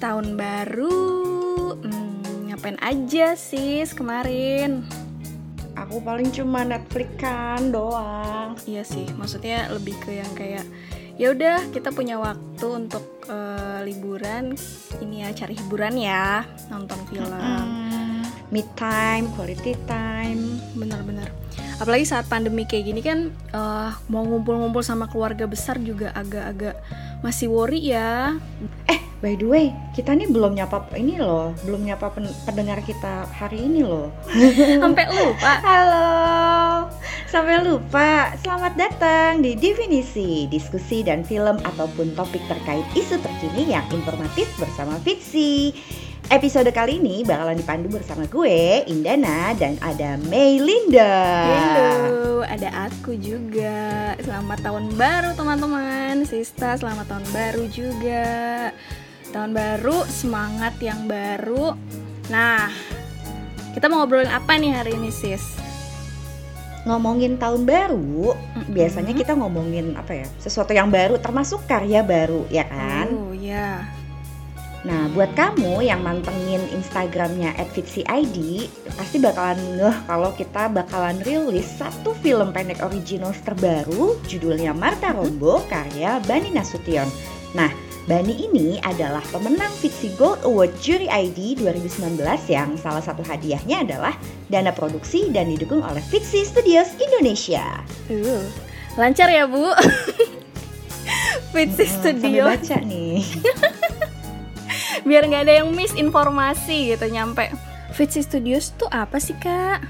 tahun 0.00 0.34
baru. 0.34 1.76
Hmm, 1.76 2.48
ngapain 2.48 2.80
aja 2.80 3.36
sis 3.36 3.92
kemarin? 3.92 4.82
Aku 5.76 6.00
paling 6.00 6.32
cuma 6.32 6.64
Netflix 6.64 7.08
kan 7.20 7.68
doang. 7.68 8.56
Iya 8.64 8.82
sih, 8.82 9.06
maksudnya 9.14 9.68
lebih 9.70 9.94
ke 10.00 10.18
yang 10.18 10.32
kayak 10.32 10.64
ya 11.20 11.36
udah 11.36 11.68
kita 11.68 11.92
punya 11.92 12.16
waktu 12.16 12.64
untuk 12.64 13.04
uh, 13.28 13.84
liburan 13.84 14.56
ini 15.04 15.20
ya 15.20 15.36
cari 15.36 15.52
hiburan 15.52 15.94
ya 16.00 16.48
nonton 16.72 16.96
film. 17.12 17.28
Hmm, 17.28 18.24
me 18.48 18.64
time, 18.74 19.28
quality 19.36 19.76
time. 19.84 20.58
Bener-bener 20.72 21.28
apalagi 21.80 22.04
saat 22.04 22.28
pandemi 22.28 22.68
kayak 22.68 22.84
gini 22.92 23.00
kan 23.00 23.32
uh, 23.56 23.96
mau 24.12 24.20
ngumpul-ngumpul 24.20 24.84
sama 24.84 25.08
keluarga 25.08 25.48
besar 25.48 25.80
juga 25.80 26.12
agak-agak 26.12 26.76
masih 27.24 27.48
worry 27.48 27.80
ya 27.80 28.36
eh 28.84 29.00
by 29.20 29.36
the 29.36 29.44
way 29.44 29.68
kita 29.92 30.16
nih 30.16 30.32
belum 30.32 30.56
nyapa 30.56 30.88
ini 30.96 31.20
loh 31.20 31.52
belum 31.68 31.84
nyapa 31.84 32.08
pendengar 32.48 32.80
kita 32.80 33.28
hari 33.28 33.68
ini 33.68 33.84
loh 33.84 34.08
sampai 34.82 35.06
lupa 35.12 35.52
halo 35.60 36.08
sampai 37.28 37.60
lupa 37.60 38.32
selamat 38.40 38.72
datang 38.80 39.44
di 39.44 39.60
definisi 39.60 40.48
diskusi 40.48 41.04
dan 41.04 41.20
film 41.20 41.60
ataupun 41.60 42.16
topik 42.16 42.40
terkait 42.48 42.84
isu 42.96 43.20
terkini 43.20 43.76
yang 43.76 43.84
informatif 43.92 44.48
bersama 44.56 44.96
Fitsi 45.04 45.76
Episode 46.30 46.70
kali 46.70 47.02
ini 47.02 47.26
bakalan 47.26 47.58
dipandu 47.58 47.90
bersama 47.90 48.22
gue, 48.30 48.86
Indana, 48.86 49.50
dan 49.58 49.74
ada 49.82 50.14
Meilinda. 50.30 51.10
Halo, 51.42 52.46
ada 52.46 52.86
aku 52.86 53.18
juga. 53.18 54.14
Selamat 54.22 54.62
tahun 54.62 54.94
baru 54.94 55.34
teman-teman. 55.34 56.22
Sista, 56.22 56.78
selamat 56.78 57.10
tahun 57.10 57.26
baru 57.34 57.66
juga. 57.74 58.30
Tahun 59.30 59.54
baru, 59.54 60.02
semangat 60.10 60.74
yang 60.82 61.06
baru. 61.06 61.78
Nah, 62.34 62.66
kita 63.78 63.86
mau 63.86 64.02
ngobrolin 64.02 64.26
apa 64.26 64.58
nih 64.58 64.74
hari 64.74 64.98
ini, 64.98 65.14
sis? 65.14 65.54
Ngomongin 66.82 67.38
tahun 67.38 67.62
baru, 67.62 68.34
mm-hmm. 68.34 68.74
biasanya 68.74 69.14
kita 69.14 69.38
ngomongin 69.38 69.94
apa 69.94 70.24
ya? 70.24 70.26
Sesuatu 70.42 70.74
yang 70.74 70.90
baru, 70.90 71.14
termasuk 71.22 71.62
karya 71.70 72.02
baru, 72.02 72.42
ya 72.50 72.66
kan? 72.66 73.06
Oh, 73.14 73.30
ya. 73.30 73.86
Nah, 74.82 75.06
buat 75.14 75.30
kamu 75.38 75.84
yang 75.84 76.02
mantengin 76.02 76.66
Instagramnya 76.74 77.54
@fitsi_id, 77.70 78.34
pasti 78.98 79.16
bakalan 79.22 79.60
ngeh 79.78 79.96
kalau 80.10 80.34
kita 80.34 80.72
bakalan 80.72 81.20
rilis 81.22 81.68
satu 81.78 82.18
film 82.18 82.50
pendek 82.50 82.82
original 82.82 83.30
terbaru, 83.46 84.18
judulnya 84.26 84.74
Marta 84.74 85.14
Rombo, 85.14 85.62
karya 85.70 86.18
Bani 86.24 86.50
Nasution. 86.50 87.06
Nah, 87.52 87.89
Bani 88.10 88.34
ini 88.34 88.74
adalah 88.82 89.22
pemenang 89.30 89.70
Fitsi 89.78 90.10
Gold 90.18 90.42
Award 90.42 90.74
Jury 90.82 91.06
ID 91.06 91.62
2019 91.62 92.18
yang 92.50 92.74
salah 92.74 92.98
satu 92.98 93.22
hadiahnya 93.22 93.86
adalah 93.86 94.18
dana 94.50 94.74
produksi 94.74 95.30
dan 95.30 95.46
didukung 95.46 95.78
oleh 95.78 96.02
Fitsi 96.02 96.42
Studios 96.42 96.90
Indonesia. 96.98 97.62
Uh, 98.10 98.42
lancar 98.98 99.30
ya, 99.30 99.46
Bu? 99.46 99.62
Fitsi 101.54 101.86
hmm, 101.86 101.94
Studios. 102.02 102.50
baca 102.50 102.82
nih. 102.82 103.22
biar 105.06 105.30
nggak 105.30 105.46
ada 105.46 105.54
yang 105.62 105.70
miss 105.70 105.94
informasi 105.94 106.90
gitu 106.90 107.06
nyampe 107.14 107.46
Fitzy 107.94 108.26
Studios 108.26 108.74
tuh 108.74 108.90
apa 108.90 109.22
sih 109.22 109.38
kak? 109.38 109.86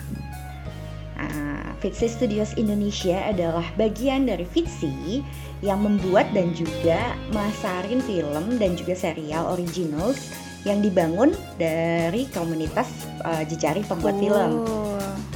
Uh, 1.16 1.72
Studios 1.88 2.52
Indonesia 2.60 3.16
adalah 3.24 3.64
bagian 3.80 4.28
dari 4.28 4.44
Fitzy 4.44 5.24
yang 5.60 5.84
membuat 5.84 6.32
dan 6.32 6.52
juga 6.56 7.16
masarin 7.32 8.00
film 8.04 8.56
dan 8.56 8.76
juga 8.76 8.96
serial 8.96 9.48
originals 9.52 10.32
yang 10.68 10.84
dibangun 10.84 11.32
dari 11.56 12.28
komunitas 12.36 13.08
uh, 13.24 13.44
jejari 13.48 13.80
pembuat 13.84 14.16
oh. 14.16 14.20
film. 14.20 14.50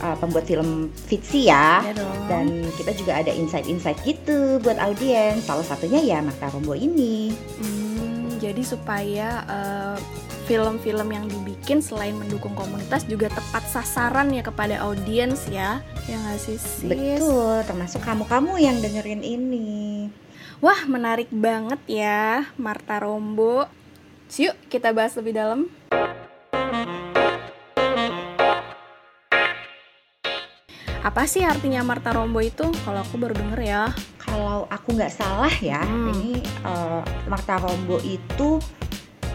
Uh, 0.05 0.17
pembuat 0.21 0.45
film 0.45 0.93
Fitzy 1.09 1.49
ya, 1.49 1.81
ya 1.81 1.97
dan 2.29 2.67
kita 2.77 2.93
juga 2.93 3.25
ada 3.25 3.33
insight-insight 3.33 3.97
gitu 4.05 4.61
buat 4.61 4.77
audiens. 4.77 5.49
Salah 5.49 5.65
satunya 5.65 5.97
ya 6.05 6.19
Marta 6.21 6.53
Rombo 6.53 6.77
ini. 6.77 7.33
Hmm 7.57 7.94
jadi 8.45 8.61
supaya 8.61 9.29
uh, 9.49 9.97
film-film 10.45 11.09
yang 11.09 11.25
dibikin 11.25 11.81
selain 11.81 12.13
mendukung 12.13 12.53
komunitas 12.53 13.09
juga 13.09 13.33
tepat 13.33 13.65
sasaran 13.73 14.29
ya 14.29 14.45
kepada 14.45 14.85
audiens 14.85 15.49
ya. 15.49 15.81
Ya 16.05 16.17
nggak 16.21 16.37
sih 16.37 16.61
sis? 16.61 16.85
betul 16.85 17.65
termasuk 17.65 18.05
kamu-kamu 18.05 18.61
yang 18.61 18.77
dengerin 18.85 19.25
ini. 19.25 20.13
Wah 20.61 20.85
menarik 20.85 21.33
banget 21.33 21.81
ya 21.89 22.45
Marta 22.61 23.01
Rombo. 23.01 23.65
Yuk 24.37 24.57
kita 24.69 24.93
bahas 24.93 25.17
lebih 25.17 25.33
dalam 25.33 25.73
apa 31.05 31.29
sih 31.29 31.45
artinya 31.45 31.85
Marta 31.85 32.17
Rombo 32.17 32.41
itu 32.41 32.65
kalau 32.81 33.05
aku 33.05 33.21
baru 33.21 33.37
denger 33.37 33.61
ya 33.61 33.83
kalau 34.17 34.65
aku 34.73 34.97
nggak 34.97 35.13
salah 35.13 35.53
ya 35.61 35.85
hmm. 35.85 36.09
ini 36.17 36.33
uh, 36.65 37.05
Marta 37.29 37.61
Rombo 37.61 38.01
itu 38.01 38.57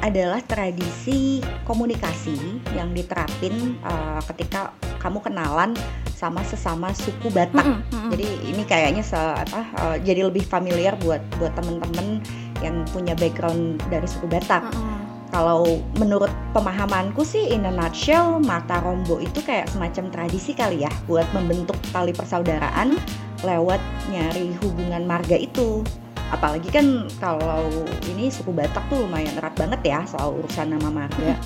adalah 0.02 0.42
tradisi 0.42 1.44
komunikasi 1.68 2.64
yang 2.74 2.96
diterapin 2.96 3.78
uh, 3.86 4.18
ketika 4.34 4.74
kamu 4.98 5.20
kenalan 5.22 5.76
sama 6.16 6.44
sesama 6.44 6.92
suku 6.92 7.32
Batak. 7.32 7.64
Mm 7.64 7.80
-hmm. 7.84 8.10
Jadi 8.16 8.28
ini 8.52 8.64
kayaknya 8.68 9.04
se 9.04 9.16
apa 9.16 9.62
uh, 9.80 9.96
jadi 10.00 10.28
lebih 10.28 10.44
familiar 10.48 10.96
buat 11.00 11.20
buat 11.40 11.52
temen-temen 11.56 12.24
yang 12.64 12.84
punya 12.92 13.16
background 13.16 13.80
dari 13.92 14.08
suku 14.08 14.28
Batak. 14.28 14.68
Mm 14.68 14.76
-hmm. 14.76 14.99
Kalau 15.30 15.78
menurut 16.02 16.34
pemahamanku 16.58 17.22
sih 17.22 17.54
in 17.54 17.70
a 17.70 17.74
nutshell 17.74 18.42
Mata 18.42 18.82
Rombo 18.82 19.22
itu 19.22 19.46
kayak 19.46 19.70
semacam 19.70 20.10
tradisi 20.10 20.58
kali 20.58 20.82
ya 20.82 20.92
buat 21.06 21.30
membentuk 21.38 21.78
tali 21.94 22.10
persaudaraan 22.12 22.98
lewat 23.46 23.80
nyari 24.10 24.58
hubungan 24.66 25.06
marga 25.06 25.38
itu 25.38 25.86
apalagi 26.30 26.70
kan 26.70 27.10
kalau 27.18 27.70
ini 28.10 28.30
suku 28.30 28.54
Batak 28.54 28.86
tuh 28.90 29.06
lumayan 29.06 29.34
erat 29.38 29.54
banget 29.58 29.82
ya 29.86 30.00
soal 30.06 30.38
urusan 30.38 30.74
nama 30.74 30.90
marga. 30.90 31.38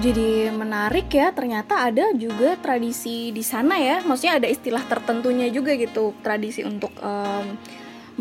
Jadi 0.00 0.48
menarik 0.48 1.12
ya, 1.12 1.36
ternyata 1.36 1.92
ada 1.92 2.16
juga 2.16 2.56
tradisi 2.56 3.28
di 3.28 3.44
sana 3.44 3.76
ya. 3.76 4.00
Maksudnya 4.00 4.40
ada 4.40 4.48
istilah 4.48 4.80
tertentunya 4.88 5.52
juga 5.52 5.76
gitu, 5.76 6.16
tradisi 6.24 6.64
untuk 6.64 6.96
um, 7.04 7.60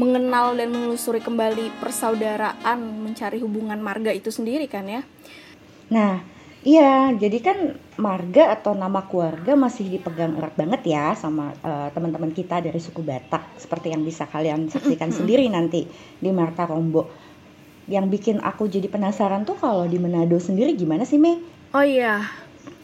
mengenal 0.01 0.57
dan 0.57 0.73
menelusuri 0.73 1.21
kembali 1.21 1.77
persaudaraan, 1.77 3.05
mencari 3.05 3.37
hubungan 3.37 3.77
marga 3.77 4.09
itu 4.09 4.33
sendiri 4.33 4.65
kan 4.65 4.89
ya. 4.89 5.01
Nah, 5.93 6.25
Iya, 6.61 7.17
jadi 7.17 7.41
kan 7.41 7.57
marga 7.97 8.53
atau 8.53 8.77
nama 8.77 9.09
keluarga 9.09 9.57
masih 9.57 9.97
dipegang 9.97 10.37
erat 10.37 10.53
banget 10.53 10.93
ya 10.93 11.17
sama 11.17 11.57
uh, 11.65 11.89
teman-teman 11.89 12.29
kita 12.29 12.61
dari 12.61 12.77
suku 12.77 13.01
Batak, 13.01 13.57
seperti 13.57 13.89
yang 13.89 14.05
bisa 14.05 14.29
kalian 14.29 14.69
saksikan 14.69 15.09
sendiri 15.09 15.49
nanti 15.49 15.89
di 16.21 16.29
Marta 16.29 16.69
Rombo. 16.69 17.09
Yang 17.89 18.05
bikin 18.13 18.37
aku 18.45 18.69
jadi 18.69 18.85
penasaran 18.93 19.41
tuh 19.41 19.57
kalau 19.57 19.89
di 19.89 19.97
Manado 19.97 20.37
sendiri 20.37 20.77
gimana 20.77 21.01
sih, 21.01 21.17
Mei? 21.17 21.41
Oh 21.73 21.81
iya, 21.81 22.29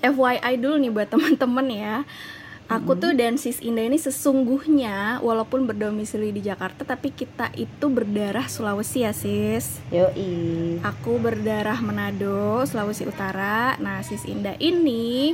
FYI 0.02 0.58
dulu 0.58 0.82
nih 0.82 0.90
buat 0.90 1.14
teman-teman 1.14 1.70
ya. 1.70 1.96
Aku 2.68 3.00
tuh 3.00 3.16
dan 3.16 3.40
Sis 3.40 3.64
Indah 3.64 3.88
ini 3.88 3.96
sesungguhnya 3.96 5.24
walaupun 5.24 5.64
berdomisili 5.64 6.36
di 6.36 6.44
Jakarta 6.44 6.84
tapi 6.84 7.16
kita 7.16 7.48
itu 7.56 7.88
berdarah 7.88 8.52
Sulawesi 8.52 9.08
ya 9.08 9.16
Sis. 9.16 9.80
Yoi. 9.88 10.76
Aku 10.84 11.16
berdarah 11.16 11.80
Manado, 11.80 12.68
Sulawesi 12.68 13.08
Utara. 13.08 13.80
Nah, 13.80 14.04
Sis 14.04 14.28
Indah 14.28 14.60
ini 14.60 15.32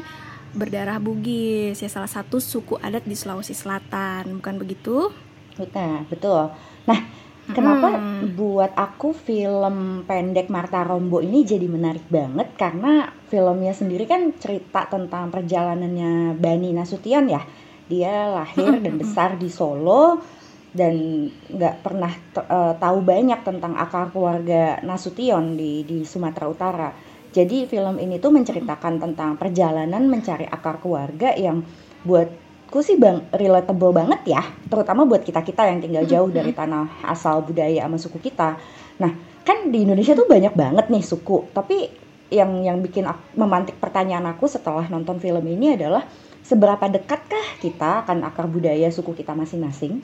berdarah 0.54 1.02
Bugis 1.02 1.82
ya 1.82 1.90
salah 1.90 2.10
satu 2.10 2.38
suku 2.38 2.78
adat 2.78 3.02
di 3.10 3.18
Sulawesi 3.18 3.58
Selatan, 3.58 4.38
bukan 4.38 4.62
begitu? 4.62 5.10
Nah, 5.58 6.06
betul. 6.06 6.54
Nah, 6.86 7.00
Kenapa 7.44 8.00
hmm. 8.00 8.40
buat 8.40 8.72
aku 8.72 9.12
film 9.12 10.08
pendek 10.08 10.48
Marta 10.48 10.80
Rombo 10.88 11.20
ini 11.20 11.44
jadi 11.44 11.68
menarik 11.68 12.08
banget 12.08 12.56
karena 12.56 13.12
filmnya 13.28 13.76
sendiri 13.76 14.08
kan 14.08 14.32
cerita 14.40 14.88
tentang 14.88 15.28
perjalanannya 15.28 16.40
Bani 16.40 16.72
Nasution 16.72 17.28
ya. 17.28 17.44
Dia 17.92 18.32
lahir 18.32 18.80
dan 18.80 18.96
besar 18.96 19.36
di 19.36 19.52
Solo 19.52 20.24
dan 20.72 21.28
nggak 21.52 21.84
pernah 21.84 22.16
uh, 22.48 22.74
tahu 22.80 23.04
banyak 23.04 23.44
tentang 23.44 23.76
akar 23.76 24.16
keluarga 24.16 24.80
Nasution 24.80 25.60
di 25.60 25.84
di 25.84 26.08
Sumatera 26.08 26.48
Utara. 26.48 26.90
Jadi 27.34 27.68
film 27.68 28.00
ini 28.00 28.24
tuh 28.24 28.32
menceritakan 28.32 29.04
tentang 29.04 29.36
perjalanan 29.36 30.08
mencari 30.08 30.48
akar 30.48 30.80
keluarga 30.80 31.36
yang 31.36 31.60
buat 32.08 32.43
menurutku 32.74 32.90
sih 32.90 32.98
bang 32.98 33.22
relatable 33.30 33.94
banget 33.94 34.34
ya 34.34 34.42
terutama 34.66 35.06
buat 35.06 35.22
kita 35.22 35.46
kita 35.46 35.70
yang 35.70 35.78
tinggal 35.78 36.10
jauh 36.10 36.30
dari 36.34 36.58
tanah 36.58 37.06
asal 37.06 37.46
budaya 37.46 37.86
sama 37.86 38.02
suku 38.02 38.18
kita. 38.18 38.58
Nah 38.98 39.14
kan 39.46 39.70
di 39.70 39.86
Indonesia 39.86 40.18
tuh 40.18 40.26
banyak 40.26 40.58
banget 40.58 40.90
nih 40.90 41.06
suku 41.06 41.54
tapi 41.54 41.86
yang 42.34 42.66
yang 42.66 42.82
bikin 42.82 43.06
aku, 43.06 43.38
memantik 43.38 43.78
pertanyaan 43.78 44.26
aku 44.26 44.50
setelah 44.50 44.90
nonton 44.90 45.22
film 45.22 45.46
ini 45.46 45.78
adalah 45.78 46.02
seberapa 46.42 46.90
dekatkah 46.90 47.62
kita 47.62 48.10
akan 48.10 48.26
akar 48.26 48.50
budaya 48.50 48.90
suku 48.90 49.14
kita 49.14 49.38
masing-masing? 49.38 50.02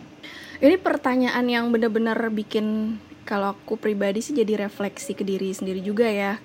Ini 0.62 0.78
pertanyaan 0.78 1.50
yang 1.50 1.74
benar-benar 1.74 2.22
bikin 2.30 3.00
kalau 3.26 3.58
aku 3.58 3.82
pribadi 3.82 4.22
sih 4.22 4.38
jadi 4.38 4.70
refleksi 4.70 5.18
ke 5.18 5.26
diri 5.26 5.50
sendiri 5.58 5.82
juga 5.82 6.06
ya 6.06 6.38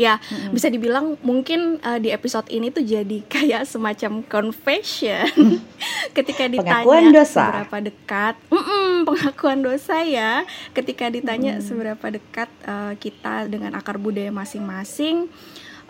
ya 0.00 0.16
mm-hmm. 0.16 0.56
bisa 0.56 0.72
dibilang 0.72 1.20
mungkin 1.20 1.76
uh, 1.84 2.00
di 2.00 2.08
episode 2.08 2.48
ini 2.48 2.72
tuh 2.72 2.80
jadi 2.80 3.20
kayak 3.34 3.68
semacam 3.68 4.24
confession 4.24 5.28
ketika 6.16 6.48
ditanya 6.48 6.80
pengakuan 6.80 7.12
dosa. 7.12 7.44
seberapa 7.44 7.76
dekat 7.92 8.34
mm 8.48 8.88
pengakuan 9.00 9.60
dosa 9.64 10.04
ya 10.04 10.44
ketika 10.72 11.08
ditanya 11.08 11.60
mm. 11.60 11.64
seberapa 11.64 12.06
dekat 12.08 12.48
uh, 12.64 12.92
kita 12.96 13.48
dengan 13.48 13.76
akar 13.76 13.96
budaya 13.96 14.28
masing-masing 14.28 15.28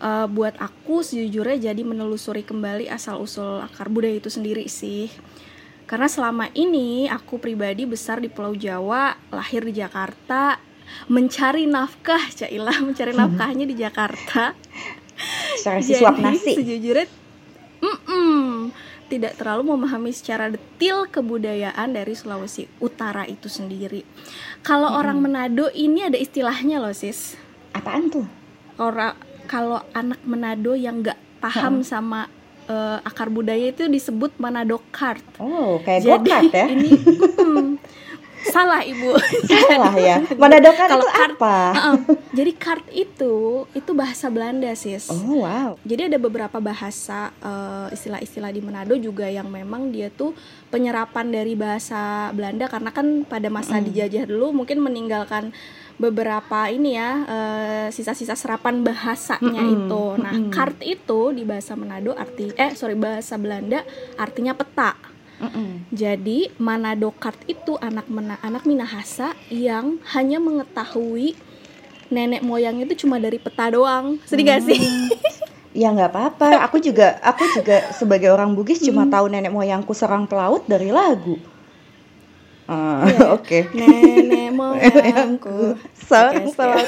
uh, 0.02 0.26
buat 0.30 0.54
aku 0.58 1.02
sejujurnya 1.02 1.70
jadi 1.70 1.82
menelusuri 1.82 2.42
kembali 2.42 2.86
asal 2.90 3.22
usul 3.22 3.62
akar 3.62 3.90
budaya 3.90 4.18
itu 4.18 4.30
sendiri 4.30 4.66
sih 4.70 5.10
karena 5.90 6.06
selama 6.06 6.46
ini 6.54 7.10
aku 7.10 7.42
pribadi 7.42 7.82
besar 7.82 8.22
di 8.22 8.30
Pulau 8.30 8.54
Jawa, 8.54 9.18
lahir 9.34 9.66
di 9.66 9.74
Jakarta, 9.74 10.54
mencari 11.10 11.66
nafkah, 11.66 12.20
Cailah 12.32 12.78
mencari 12.86 13.12
nafkahnya 13.12 13.64
di 13.66 13.76
Jakarta. 13.78 14.54
Secara 15.58 15.80
suap 15.84 16.16
nasi. 16.16 16.56
Sejujurnya, 16.56 17.06
mm 17.84 17.98
-mm, 18.08 18.50
tidak 19.10 19.34
terlalu 19.36 19.74
memahami 19.74 20.14
secara 20.14 20.48
detil 20.48 21.10
kebudayaan 21.10 21.90
dari 21.90 22.14
Sulawesi 22.14 22.70
Utara 22.78 23.26
itu 23.26 23.50
sendiri. 23.50 24.06
Kalau 24.62 24.86
hmm. 24.94 24.98
orang 25.02 25.18
Manado 25.18 25.66
ini 25.74 26.06
ada 26.06 26.16
istilahnya 26.16 26.78
loh 26.78 26.94
sis. 26.94 27.34
Apaan 27.74 28.08
tuh? 28.08 28.24
Orang 28.78 29.18
kalau 29.50 29.82
anak 29.92 30.22
Manado 30.22 30.78
yang 30.78 31.02
nggak 31.02 31.18
paham 31.42 31.82
hmm. 31.82 31.86
sama 31.86 32.30
uh, 32.70 32.98
akar 33.02 33.26
budaya 33.34 33.74
itu 33.74 33.90
disebut 33.90 34.38
Manado 34.38 34.78
Card. 34.94 35.26
Oh, 35.42 35.82
kayak 35.82 36.06
Jadi, 36.06 36.30
ya? 36.54 36.66
Ini 36.70 36.90
hmm, 37.42 37.68
salah 38.48 38.80
ibu. 38.80 39.12
Salah 39.44 39.94
ya. 40.00 40.16
Manado 40.40 40.72
Card 40.72 40.90
itu 40.96 41.08
card, 41.12 41.34
apa? 41.36 41.56
Uh, 41.76 41.96
jadi 42.32 42.52
card 42.56 42.84
itu 42.92 43.34
itu 43.76 43.90
bahasa 43.92 44.32
Belanda 44.32 44.72
sis. 44.72 45.12
Oh 45.12 45.44
wow. 45.44 45.76
Jadi 45.84 46.08
ada 46.08 46.18
beberapa 46.18 46.56
bahasa 46.58 47.34
uh, 47.44 47.92
istilah-istilah 47.92 48.50
di 48.54 48.64
Manado 48.64 48.96
juga 48.96 49.28
yang 49.28 49.52
memang 49.52 49.92
dia 49.92 50.08
tuh 50.08 50.32
penyerapan 50.72 51.28
dari 51.28 51.52
bahasa 51.58 52.32
Belanda 52.32 52.70
karena 52.70 52.90
kan 52.94 53.26
pada 53.28 53.52
masa 53.52 53.76
mm. 53.78 53.84
dijajah 53.90 54.24
dulu 54.24 54.64
mungkin 54.64 54.80
meninggalkan 54.80 55.52
beberapa 56.00 56.72
ini 56.72 56.96
ya 56.96 57.10
uh, 57.28 57.86
sisa-sisa 57.92 58.32
serapan 58.32 58.80
bahasanya 58.80 59.60
mm 59.60 59.68
-hmm. 59.68 59.76
itu. 59.76 60.04
Nah, 60.16 60.32
mm 60.32 60.42
-hmm. 60.48 60.52
kart 60.54 60.78
itu 60.80 61.20
di 61.36 61.44
bahasa 61.44 61.76
Manado 61.76 62.16
arti 62.16 62.56
eh 62.56 62.72
sorry 62.72 62.96
bahasa 62.96 63.36
Belanda 63.36 63.84
artinya 64.16 64.56
peta. 64.56 65.09
Mm 65.40 65.50
-hmm. 65.50 65.68
Jadi 65.90 66.38
Manado 66.60 67.10
kart 67.16 67.40
itu 67.48 67.80
anak 67.80 68.06
mena, 68.12 68.36
anak 68.44 68.68
Minahasa 68.68 69.32
yang 69.48 69.96
hanya 70.12 70.36
mengetahui 70.36 71.34
nenek 72.12 72.44
moyang 72.44 72.82
itu 72.84 73.06
cuma 73.06 73.16
dari 73.16 73.40
peta 73.40 73.72
doang. 73.72 74.20
Sedih 74.28 74.44
mm. 74.44 74.50
gak 74.52 74.62
sih? 74.68 74.80
Ya 75.70 75.94
nggak 75.94 76.10
apa-apa. 76.10 76.66
Aku 76.66 76.82
juga 76.82 77.22
aku 77.22 77.46
juga 77.54 77.94
sebagai 77.94 78.26
orang 78.34 78.58
Bugis 78.58 78.82
cuma 78.82 79.06
tahu 79.06 79.30
nenek 79.30 79.54
moyangku 79.54 79.94
serang 79.94 80.26
pelaut 80.26 80.66
dari 80.66 80.90
lagu. 80.90 81.38
Uh, 82.70 83.02
Oke. 83.36 83.66
Okay. 83.66 83.74
Nenek 83.74 84.54
moyangku. 84.94 85.74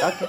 Oke. 0.06 0.24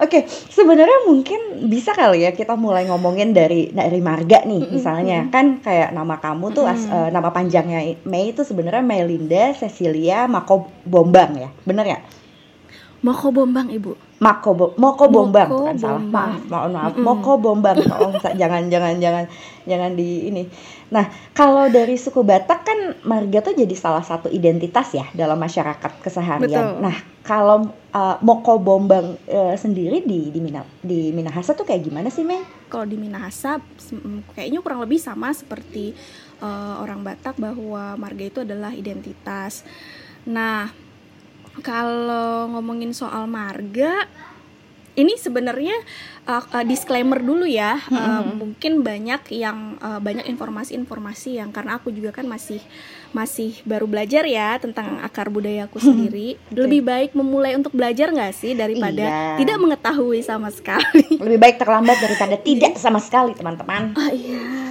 Oke, 0.00 0.18
sebenarnya 0.48 1.04
mungkin 1.04 1.68
bisa 1.68 1.92
kali 1.92 2.24
ya 2.24 2.32
kita 2.32 2.56
mulai 2.56 2.88
ngomongin 2.88 3.36
dari 3.36 3.68
dari 3.68 4.00
marga 4.00 4.48
nih, 4.48 4.72
misalnya. 4.72 5.28
Kan 5.28 5.60
kayak 5.60 5.92
nama 5.92 6.16
kamu 6.16 6.56
tuh 6.56 6.64
as, 6.64 6.88
uh, 6.88 7.12
nama 7.12 7.28
panjangnya 7.28 8.00
Mei 8.08 8.32
itu 8.32 8.48
sebenarnya 8.48 8.80
Melinda 8.80 9.52
Cecilia 9.52 10.24
Mako 10.24 10.72
Bombang 10.88 11.36
ya. 11.36 11.48
Bener 11.68 11.84
ya? 11.84 11.98
Moko 13.04 13.28
Bombang, 13.28 13.68
Ibu. 13.68 14.05
Mako 14.16 14.50
Bo 14.56 14.66
Moko 14.80 15.12
Bombang 15.12 15.48
Moko 15.52 15.68
kan 15.68 15.76
salah. 15.76 16.00
Maaf, 16.00 16.40
mohon 16.48 16.72
maaf. 16.72 16.92
Mm 16.96 17.00
-mm. 17.00 17.04
Moko 17.04 17.32
Bombang. 17.36 17.76
Tolong 17.84 18.16
jangan 18.40 18.62
jangan 18.72 18.96
jangan 18.96 19.24
jangan 19.68 19.90
di 19.92 20.32
ini. 20.32 20.42
Nah, 20.88 21.04
kalau 21.36 21.68
dari 21.68 21.98
suku 21.98 22.24
Batak 22.24 22.60
kan 22.64 22.78
marga 23.04 23.44
tuh 23.44 23.52
jadi 23.58 23.74
salah 23.76 24.00
satu 24.00 24.32
identitas 24.32 24.94
ya 24.96 25.04
dalam 25.12 25.36
masyarakat 25.36 26.00
keseharian. 26.00 26.48
Betul. 26.48 26.80
Nah, 26.80 26.96
kalau 27.26 27.68
uh, 27.92 28.16
Moko 28.24 28.56
Bombang 28.56 29.20
uh, 29.28 29.54
sendiri 29.58 30.00
di 30.06 30.32
di 30.32 30.40
Mina, 30.40 30.64
di 30.80 31.12
Minahasa 31.12 31.52
tuh 31.52 31.68
kayak 31.68 31.84
gimana 31.84 32.08
sih, 32.08 32.24
Meng? 32.24 32.40
Kalau 32.72 32.88
di 32.88 32.96
Minahasa 32.96 33.60
kayaknya 34.32 34.64
kurang 34.64 34.80
lebih 34.80 34.96
sama 34.96 35.34
seperti 35.36 35.92
uh, 36.40 36.80
orang 36.80 37.04
Batak 37.04 37.36
bahwa 37.36 38.00
marga 38.00 38.24
itu 38.24 38.40
adalah 38.46 38.72
identitas. 38.72 39.66
Nah, 40.24 40.85
kalau 41.64 42.50
ngomongin 42.52 42.92
soal 42.92 43.24
marga 43.28 44.08
ini 44.96 45.12
sebenarnya 45.20 45.76
uh, 46.24 46.40
uh, 46.56 46.64
disclaimer 46.64 47.20
dulu 47.20 47.44
ya. 47.44 47.76
Mm-hmm. 47.76 48.00
uh, 48.00 48.24
mungkin 48.32 48.72
banyak 48.80 49.22
yang 49.36 49.76
uh, 49.78 50.00
banyak 50.00 50.24
informasi-informasi 50.24 51.36
yang 51.36 51.52
karena 51.52 51.76
aku 51.76 51.92
juga 51.92 52.16
kan 52.16 52.24
masih 52.24 52.64
masih 53.12 53.60
baru 53.68 53.84
belajar 53.84 54.24
ya 54.24 54.56
tentang 54.56 54.98
akar 55.04 55.28
budayaku 55.28 55.78
sendiri. 55.78 56.40
Okay. 56.48 56.56
lebih 56.56 56.82
baik 56.82 57.10
memulai 57.12 57.54
untuk 57.54 57.76
belajar 57.76 58.08
nggak 58.08 58.32
sih 58.32 58.56
daripada 58.56 59.04
iya. 59.04 59.36
tidak 59.36 59.60
mengetahui 59.60 60.24
sama 60.24 60.48
sekali? 60.48 61.20
Lebih 61.20 61.38
baik 61.38 61.56
terlambat 61.60 62.00
daripada 62.00 62.40
tidak 62.48 62.80
sama 62.80 62.98
sekali 62.98 63.36
teman-teman. 63.36 63.92
Oh 63.94 64.10
iya 64.10 64.65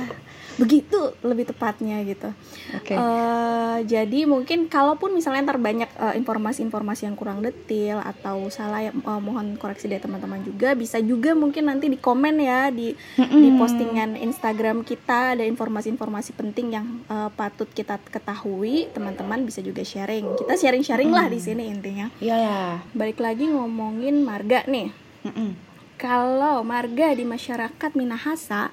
begitu 0.55 1.11
lebih 1.19 1.51
tepatnya 1.51 1.99
gitu. 2.07 2.31
Okay. 2.79 2.95
Uh, 2.95 3.03
eh, 3.03 3.77
jadi 3.83 4.23
mungkin 4.23 4.71
kalaupun 4.71 5.11
misalnya 5.11 5.51
ntar 5.51 5.59
banyak 5.59 5.91
uh, 5.99 6.15
informasi-informasi 6.15 7.11
yang 7.11 7.19
kurang 7.19 7.43
detail 7.43 7.99
atau 7.99 8.47
salah 8.47 8.79
ya 8.79 8.91
uh, 8.95 9.19
mohon 9.19 9.59
koreksi 9.59 9.91
dari 9.91 9.99
teman-teman 9.99 10.39
juga 10.47 10.71
bisa 10.73 11.03
juga 11.03 11.35
mungkin 11.35 11.67
nanti 11.67 11.91
di 11.91 11.99
komen 11.99 12.39
ya 12.39 12.71
di 12.71 12.95
mm-hmm. 12.95 13.39
di 13.43 13.49
postingan 13.59 14.11
Instagram 14.15 14.87
kita 14.87 15.35
ada 15.35 15.43
informasi-informasi 15.43 16.31
penting 16.39 16.67
yang 16.71 16.87
uh, 17.11 17.27
patut 17.35 17.67
kita 17.75 17.99
ketahui 18.07 18.87
teman-teman 18.95 19.43
bisa 19.43 19.59
juga 19.59 19.83
sharing 19.83 20.39
kita 20.39 20.55
sharing-sharing 20.55 21.11
mm. 21.11 21.17
lah 21.19 21.27
di 21.27 21.39
sini 21.43 21.67
intinya. 21.67 22.07
Iya. 22.23 22.37
Yeah. 22.39 22.69
Balik 22.95 23.19
lagi 23.19 23.51
ngomongin 23.51 24.23
marga 24.23 24.63
nih. 24.71 24.95
Mm-mm. 25.27 25.51
Kalau 25.95 26.59
marga 26.63 27.15
di 27.15 27.23
masyarakat 27.23 27.91
Minahasa 27.95 28.71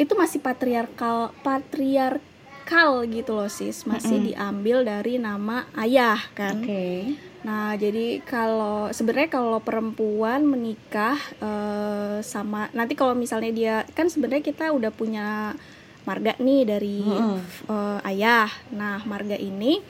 itu 0.00 0.16
masih 0.16 0.40
patriarkal 0.40 1.28
patriarkal 1.44 3.04
gitu 3.04 3.36
loh 3.36 3.52
sis 3.52 3.84
masih 3.84 4.16
mm 4.16 4.20
-hmm. 4.24 4.28
diambil 4.32 4.78
dari 4.80 5.14
nama 5.20 5.68
ayah 5.76 6.16
kan 6.32 6.64
okay. 6.64 7.20
nah 7.44 7.76
jadi 7.76 8.24
kalau 8.24 8.88
sebenarnya 8.96 9.28
kalau 9.28 9.60
perempuan 9.60 10.48
menikah 10.48 11.20
uh, 11.44 12.24
sama 12.24 12.72
nanti 12.72 12.96
kalau 12.96 13.12
misalnya 13.12 13.52
dia 13.52 13.76
kan 13.92 14.08
sebenarnya 14.08 14.40
kita 14.40 14.72
udah 14.72 14.88
punya 14.88 15.52
marga 16.08 16.32
nih 16.40 16.64
dari 16.64 17.04
mm 17.04 17.12
-hmm. 17.12 17.38
uh, 17.68 18.00
ayah 18.08 18.48
nah 18.72 19.04
marga 19.04 19.36
ini 19.36 19.84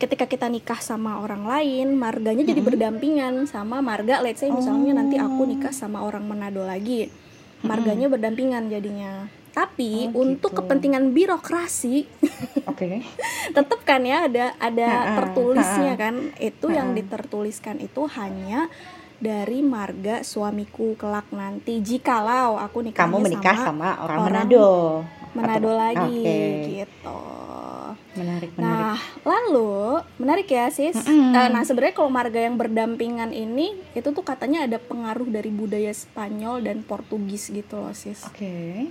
ketika 0.00 0.24
kita 0.24 0.48
nikah 0.48 0.80
sama 0.80 1.20
orang 1.20 1.44
lain, 1.44 1.92
marganya 1.92 2.40
jadi 2.40 2.64
berdampingan 2.64 3.44
sama 3.44 3.84
marga. 3.84 4.24
Let's 4.24 4.40
say 4.40 4.48
misalnya 4.48 4.96
oh. 4.96 4.98
nanti 5.04 5.20
aku 5.20 5.44
nikah 5.44 5.76
sama 5.76 6.00
orang 6.00 6.24
Manado 6.24 6.64
lagi, 6.64 7.12
marganya 7.60 8.08
berdampingan 8.08 8.72
jadinya. 8.72 9.28
Tapi 9.60 10.08
oh, 10.08 10.24
untuk 10.24 10.56
gitu. 10.56 10.64
kepentingan 10.64 11.12
birokrasi, 11.12 12.08
okay. 12.70 13.04
tetap 13.52 13.84
kan 13.84 14.00
ya 14.08 14.24
ada 14.24 14.56
ada 14.56 14.88
ha, 14.88 15.14
tertulisnya 15.20 15.92
ha, 15.96 16.00
kan. 16.00 16.14
Itu 16.40 16.72
ha. 16.72 16.80
yang 16.80 16.96
ditertuliskan 16.96 17.76
itu 17.84 18.08
hanya 18.16 18.72
dari 19.20 19.60
marga 19.60 20.24
suamiku 20.24 20.96
kelak 20.96 21.28
nanti 21.28 21.84
jikalau 21.84 22.56
aku 22.56 22.88
nikah 22.88 23.04
kamu 23.04 23.20
menikah 23.20 23.52
sama, 23.52 24.00
sama 24.00 24.04
orang, 24.08 24.18
orang 24.24 24.32
Manado 24.48 24.70
Manado 25.36 25.70
lagi 25.76 26.18
okay. 26.24 26.48
gitu 26.80 27.20
menarik 28.16 28.50
menarik 28.56 28.80
nah 28.80 28.96
lalu 29.22 30.00
menarik 30.16 30.48
ya 30.48 30.72
sis 30.72 30.96
mm 30.96 31.04
-hmm. 31.04 31.36
uh, 31.36 31.48
nah 31.52 31.62
sebenarnya 31.62 31.94
kalau 32.00 32.08
marga 32.08 32.40
yang 32.40 32.56
berdampingan 32.56 33.36
ini 33.36 33.76
itu 33.92 34.08
tuh 34.08 34.24
katanya 34.24 34.64
ada 34.64 34.80
pengaruh 34.80 35.28
dari 35.28 35.52
budaya 35.52 35.92
Spanyol 35.92 36.64
dan 36.64 36.80
Portugis 36.80 37.52
gitu 37.52 37.76
loh 37.76 37.92
sis 37.92 38.24
oke 38.24 38.40
okay 38.40 38.88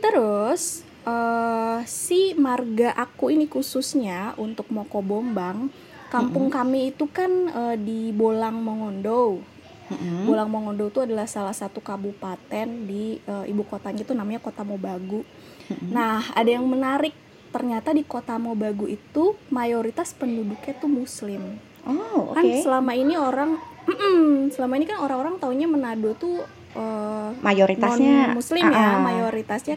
Terus 0.00 0.86
uh, 1.06 1.80
si 1.86 2.34
marga 2.36 2.92
aku 2.96 3.32
ini 3.32 3.46
khususnya 3.46 4.34
untuk 4.36 4.68
Moko 4.68 5.00
Bombang, 5.00 5.70
kampung 6.12 6.48
mm 6.48 6.52
-hmm. 6.52 6.58
kami 6.62 6.80
itu 6.94 7.04
kan 7.08 7.32
uh, 7.50 7.76
di 7.78 8.10
Bolang 8.12 8.60
Mongondo. 8.60 9.40
Mm 9.86 9.96
-hmm. 9.96 10.22
Bolang 10.26 10.50
Mongondo 10.50 10.90
itu 10.90 11.00
adalah 11.02 11.30
salah 11.30 11.54
satu 11.54 11.78
kabupaten 11.78 12.66
di 12.84 13.22
uh, 13.30 13.46
ibu 13.46 13.62
kotanya 13.62 14.02
itu 14.02 14.12
namanya 14.12 14.42
Kota 14.42 14.66
Mobagu. 14.66 15.22
Mm 15.22 15.74
-hmm. 15.74 15.90
Nah, 15.94 16.26
ada 16.34 16.50
yang 16.50 16.66
menarik 16.66 17.14
ternyata 17.54 17.94
di 17.94 18.02
Kota 18.04 18.36
Mobagu 18.36 18.90
itu 18.90 19.38
mayoritas 19.48 20.12
penduduknya 20.12 20.74
tuh 20.76 20.90
muslim. 20.90 21.56
Oh, 21.86 22.34
okay. 22.34 22.60
Kan 22.60 22.66
selama 22.66 22.92
ini 22.98 23.14
orang 23.14 23.56
selama 24.54 24.74
ini 24.76 24.84
kan 24.90 24.98
orang-orang 24.98 25.38
taunya 25.38 25.70
Manado 25.70 26.12
tuh 26.18 26.42
uh, 26.76 27.32
mayoritasnya 27.40 28.36
muslim 28.36 28.64
uh, 28.68 28.76
ya 28.76 29.00
mayoritasnya 29.00 29.76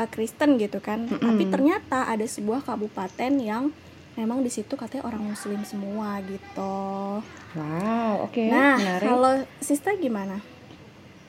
uh, 0.00 0.08
Kristen 0.08 0.56
gitu 0.56 0.80
kan 0.80 1.04
mm 1.04 1.20
-hmm. 1.20 1.22
tapi 1.22 1.44
ternyata 1.52 2.08
ada 2.08 2.24
sebuah 2.24 2.64
kabupaten 2.64 3.32
yang 3.36 3.68
memang 4.18 4.42
di 4.42 4.50
situ 4.50 4.74
katanya 4.74 5.06
orang 5.06 5.22
muslim 5.28 5.60
semua 5.68 6.18
gitu 6.24 7.20
wow 7.54 8.24
oke 8.24 8.32
okay. 8.32 8.48
nah 8.48 8.80
kalau 8.98 9.44
Sista 9.60 9.92
gimana 9.94 10.40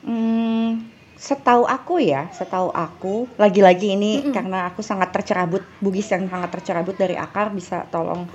Hmm, 0.02 0.90
setahu 1.14 1.62
aku 1.62 2.02
ya, 2.02 2.26
setahu 2.34 2.74
aku, 2.74 3.30
lagi-lagi 3.38 3.94
ini 3.94 4.18
mm 4.18 4.22
-mm. 4.26 4.34
karena 4.34 4.58
aku 4.66 4.82
sangat 4.82 5.14
tercerabut, 5.14 5.62
Bugis 5.78 6.10
yang 6.10 6.26
sangat 6.26 6.58
tercerabut 6.58 6.98
dari 6.98 7.14
akar 7.14 7.54
bisa 7.54 7.86
tolong 7.94 8.26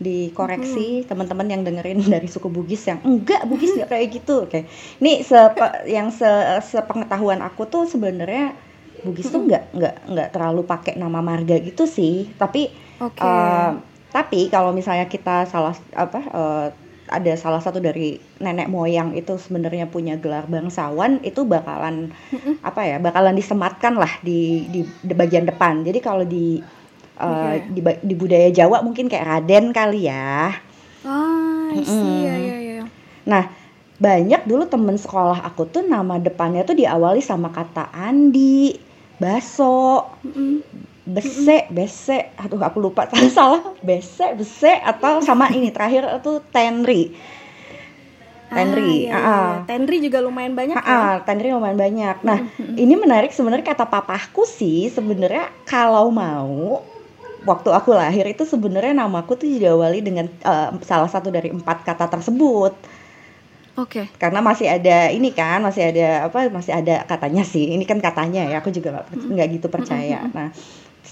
dikoreksi 0.00 1.04
teman-teman 1.04 1.46
yang 1.46 1.62
dengerin 1.62 2.00
dari 2.18 2.26
suku 2.26 2.48
Bugis 2.48 2.88
yang 2.88 3.04
enggak 3.04 3.44
Bugis 3.44 3.76
nggak 3.76 3.90
kayak 3.92 4.08
gitu. 4.16 4.48
Oke. 4.48 4.64
Nih 5.04 5.20
sepe, 5.20 5.84
yang 5.86 6.08
se, 6.08 6.26
sepengetahuan 6.64 7.44
aku 7.44 7.68
tuh 7.68 7.84
sebenarnya 7.84 8.56
Bugis 9.04 9.28
tuh 9.28 9.44
nggak 9.44 9.76
nggak 9.76 9.94
nggak 10.08 10.28
terlalu 10.32 10.64
pakai 10.64 10.96
nama 10.96 11.20
marga 11.20 11.60
gitu 11.60 11.84
sih. 11.84 12.32
Tapi 12.34 12.72
okay. 12.98 13.20
uh, 13.20 13.28
eh, 13.28 13.70
tapi 14.10 14.50
kalau 14.50 14.74
misalnya 14.74 15.06
kita 15.06 15.46
salah 15.46 15.76
apa 15.94 16.20
uh, 16.32 16.68
ada 17.10 17.34
salah 17.34 17.58
satu 17.58 17.82
dari 17.82 18.22
nenek 18.38 18.70
moyang 18.70 19.18
itu 19.18 19.34
sebenarnya 19.34 19.90
punya 19.90 20.14
gelar 20.16 20.46
bangsawan 20.46 21.18
itu 21.26 21.42
bakalan 21.42 22.14
apa 22.62 22.86
ya 22.86 22.96
bakalan 23.02 23.34
disematkan 23.34 23.98
lah 23.98 24.22
di, 24.22 24.70
di 24.70 24.86
di 24.86 25.14
bagian 25.18 25.42
depan 25.42 25.82
jadi 25.82 25.98
kalau 25.98 26.22
di 26.22 26.62
uh, 27.20 27.60
okay. 27.60 27.68
di, 27.70 27.80
di 28.02 28.14
budaya 28.16 28.48
Jawa 28.48 28.80
mungkin 28.80 29.12
kayak 29.12 29.28
Raden 29.28 29.76
kali 29.76 30.08
ya. 30.08 30.56
Oh 31.04 31.68
iya 31.76 32.34
iya 32.34 32.56
iya. 32.58 32.82
Nah 33.28 33.52
banyak 34.00 34.48
dulu 34.48 34.64
temen 34.64 34.96
sekolah 34.96 35.44
aku 35.44 35.68
tuh 35.68 35.84
nama 35.84 36.16
depannya 36.16 36.64
tuh 36.64 36.72
diawali 36.72 37.20
sama 37.20 37.52
kata 37.52 37.92
Andi 37.92 38.80
baso 39.20 40.08
mm 40.24 40.32
-mm 40.32 40.88
bese 41.10 41.66
bese. 41.74 42.18
Aduh 42.38 42.62
aku 42.62 42.78
lupa. 42.78 43.08
Salah 43.10 43.32
salah 43.32 43.62
bese 43.82 44.38
bese 44.38 44.72
atau 44.78 45.18
sama 45.20 45.50
ini 45.50 45.74
terakhir 45.74 46.06
itu 46.22 46.38
tenri. 46.54 47.16
Tenri, 48.50 49.06
ah, 49.06 49.14
iya, 49.14 49.14
iya. 49.14 49.30
Uh, 49.30 49.54
Tenri 49.62 50.02
juga 50.02 50.18
lumayan 50.18 50.58
banyak 50.58 50.74
uh, 50.74 50.82
ya. 50.82 51.22
Tenri 51.22 51.54
lumayan 51.54 51.78
banyak. 51.78 52.16
Nah, 52.26 52.50
ini 52.74 52.98
menarik 52.98 53.30
sebenarnya 53.30 53.62
kata 53.62 53.86
papahku 53.86 54.42
sih 54.42 54.90
sebenarnya 54.90 55.54
kalau 55.62 56.10
mau 56.10 56.82
waktu 57.46 57.68
aku 57.72 57.96
lahir 57.96 58.24
itu 58.28 58.44
sebenarnya 58.44 58.92
namaku 58.96 59.36
tuh 59.36 59.48
diawali 59.48 60.00
dengan 60.04 60.26
uh, 60.44 60.74
salah 60.84 61.08
satu 61.08 61.32
dari 61.32 61.52
empat 61.52 61.84
kata 61.84 62.08
tersebut. 62.08 62.72
Oke. 63.78 64.04
Okay. 64.04 64.06
Karena 64.18 64.44
masih 64.44 64.68
ada 64.68 65.08
ini 65.08 65.30
kan, 65.32 65.62
masih 65.64 65.94
ada 65.94 66.28
apa? 66.28 66.50
Masih 66.52 66.74
ada 66.74 67.06
katanya 67.06 67.46
sih. 67.46 67.72
Ini 67.72 67.84
kan 67.88 68.02
katanya 68.02 68.44
ya. 68.44 68.60
Aku 68.60 68.68
juga 68.74 69.06
nggak 69.08 69.48
gitu 69.56 69.66
percaya. 69.72 70.26
Nah, 70.34 70.52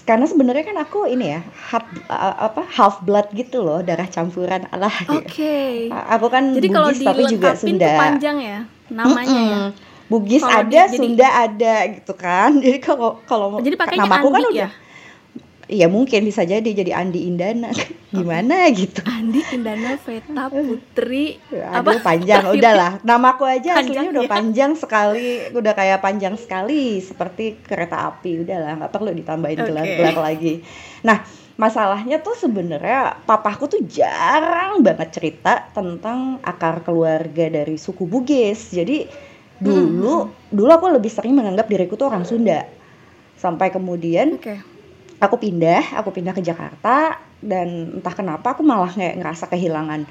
karena 0.05 0.25
sebenarnya 0.29 0.63
kan 0.69 0.77
aku 0.77 1.09
ini 1.09 1.33
ya 1.33 1.41
half 1.69 1.85
uh, 2.09 2.35
apa 2.49 2.61
half 2.69 3.01
blood 3.01 3.29
gitu 3.33 3.65
loh 3.65 3.81
darah 3.81 4.05
campuran 4.05 4.69
Allah 4.69 4.93
Oke. 5.09 5.25
Okay. 5.25 5.73
Aku 5.89 6.29
kan 6.29 6.53
Jadi 6.53 6.67
Bugis 6.69 6.99
tapi 7.01 7.23
juga 7.25 7.57
Sunda. 7.57 7.93
panjang 7.97 8.37
ya 8.37 8.59
namanya 8.89 9.39
mm 9.39 9.45
-mm. 9.45 9.53
ya. 9.53 9.61
Bugis 10.09 10.41
kalo 10.41 10.65
ada, 10.65 10.81
di, 10.89 10.97
Sunda 10.97 11.27
jadi, 11.29 11.43
ada 11.45 11.73
gitu 11.93 12.13
kan. 12.17 12.49
Jadi 12.65 12.77
kalau 12.81 13.21
kalau 13.25 13.61
Jadi 13.61 13.77
namaku 13.77 14.27
kan 14.33 14.41
udah 14.49 14.69
ya? 14.69 14.69
Iya 15.69 15.85
mungkin 15.85 16.25
bisa 16.25 16.41
jadi 16.41 16.65
jadi 16.65 16.97
Andi 16.97 17.29
Indana 17.29 17.69
gimana 18.17 18.73
gitu. 18.73 19.05
Andi 19.05 19.45
Indana 19.53 20.01
Veta 20.01 20.49
Putri 20.53 21.37
Aduh 21.53 21.93
apa? 21.93 22.01
panjang 22.01 22.41
udahlah 22.49 22.97
namaku 23.05 23.45
aja 23.45 23.77
aslinya 23.77 24.09
udah 24.09 24.25
ya? 24.25 24.29
panjang 24.33 24.73
sekali 24.73 25.53
udah 25.53 25.73
kayak 25.77 26.01
panjang 26.01 26.33
sekali 26.41 26.97
seperti 27.05 27.61
kereta 27.61 28.09
api 28.09 28.41
udahlah 28.41 28.81
nggak 28.81 28.89
perlu 28.89 29.13
ditambahin 29.13 29.61
gelar-gelar 29.61 30.17
lagi. 30.17 30.65
Nah 31.05 31.21
masalahnya 31.53 32.17
tuh 32.25 32.33
sebenarnya 32.33 33.21
papaku 33.29 33.69
tuh 33.69 33.81
jarang 33.85 34.81
banget 34.81 35.21
cerita 35.21 35.69
tentang 35.69 36.41
akar 36.41 36.81
keluarga 36.81 37.45
dari 37.45 37.77
suku 37.77 38.09
Bugis. 38.09 38.73
Jadi 38.73 39.05
dulu 39.61 40.25
hmm. 40.25 40.49
dulu 40.49 40.69
aku 40.73 40.97
lebih 40.97 41.13
sering 41.13 41.37
menganggap 41.37 41.69
diriku 41.69 41.93
tuh 41.93 42.09
orang 42.09 42.25
Sunda 42.25 42.65
sampai 43.37 43.69
kemudian 43.69 44.41
okay 44.41 44.78
aku 45.19 45.35
pindah 45.37 45.99
aku 45.99 46.15
pindah 46.15 46.33
ke 46.33 46.41
Jakarta 46.41 47.19
dan 47.39 47.99
entah 47.99 48.15
kenapa 48.15 48.55
aku 48.55 48.63
malah 48.63 48.91
kayak 48.91 49.19
ngerasa 49.19 49.47
kehilangan 49.47 50.07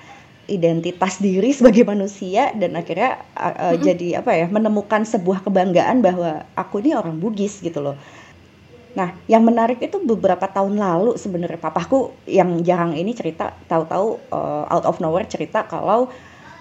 identitas 0.49 1.21
diri 1.21 1.53
sebagai 1.53 1.85
manusia 1.85 2.53
dan 2.57 2.77
akhirnya 2.77 3.21
uh, 3.37 3.53
mm 3.53 3.57
-hmm. 3.57 3.85
jadi 3.85 4.09
apa 4.25 4.31
ya 4.33 4.47
menemukan 4.49 5.05
sebuah 5.05 5.45
kebanggaan 5.45 6.01
bahwa 6.01 6.45
aku 6.57 6.81
ini 6.81 6.97
orang 6.97 7.21
Bugis 7.21 7.61
gitu 7.61 7.85
loh. 7.85 7.97
Nah, 8.97 9.15
yang 9.31 9.45
menarik 9.45 9.79
itu 9.79 10.01
beberapa 10.01 10.49
tahun 10.49 10.81
lalu 10.81 11.21
sebenarnya 11.21 11.61
papaku 11.61 12.17
yang 12.25 12.65
jarang 12.65 12.97
ini 12.97 13.13
cerita 13.13 13.53
tahu-tahu 13.69 14.19
uh, 14.33 14.65
out 14.73 14.89
of 14.89 14.99
nowhere 14.99 15.29
cerita 15.29 15.69
kalau 15.69 16.09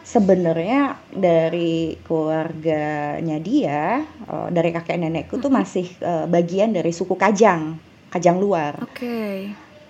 sebenarnya 0.04 1.00
dari 1.10 1.98
keluarganya 2.06 3.40
dia 3.42 4.06
uh, 4.28 4.52
dari 4.52 4.70
kakek 4.70 5.00
nenekku 5.00 5.40
tuh 5.40 5.50
masih 5.50 5.88
uh, 6.04 6.30
bagian 6.30 6.76
dari 6.76 6.92
suku 6.92 7.16
Kajang 7.16 7.87
Kajang 8.18 8.42
luar. 8.42 8.82
Oke. 8.82 8.98
Okay. 8.98 9.36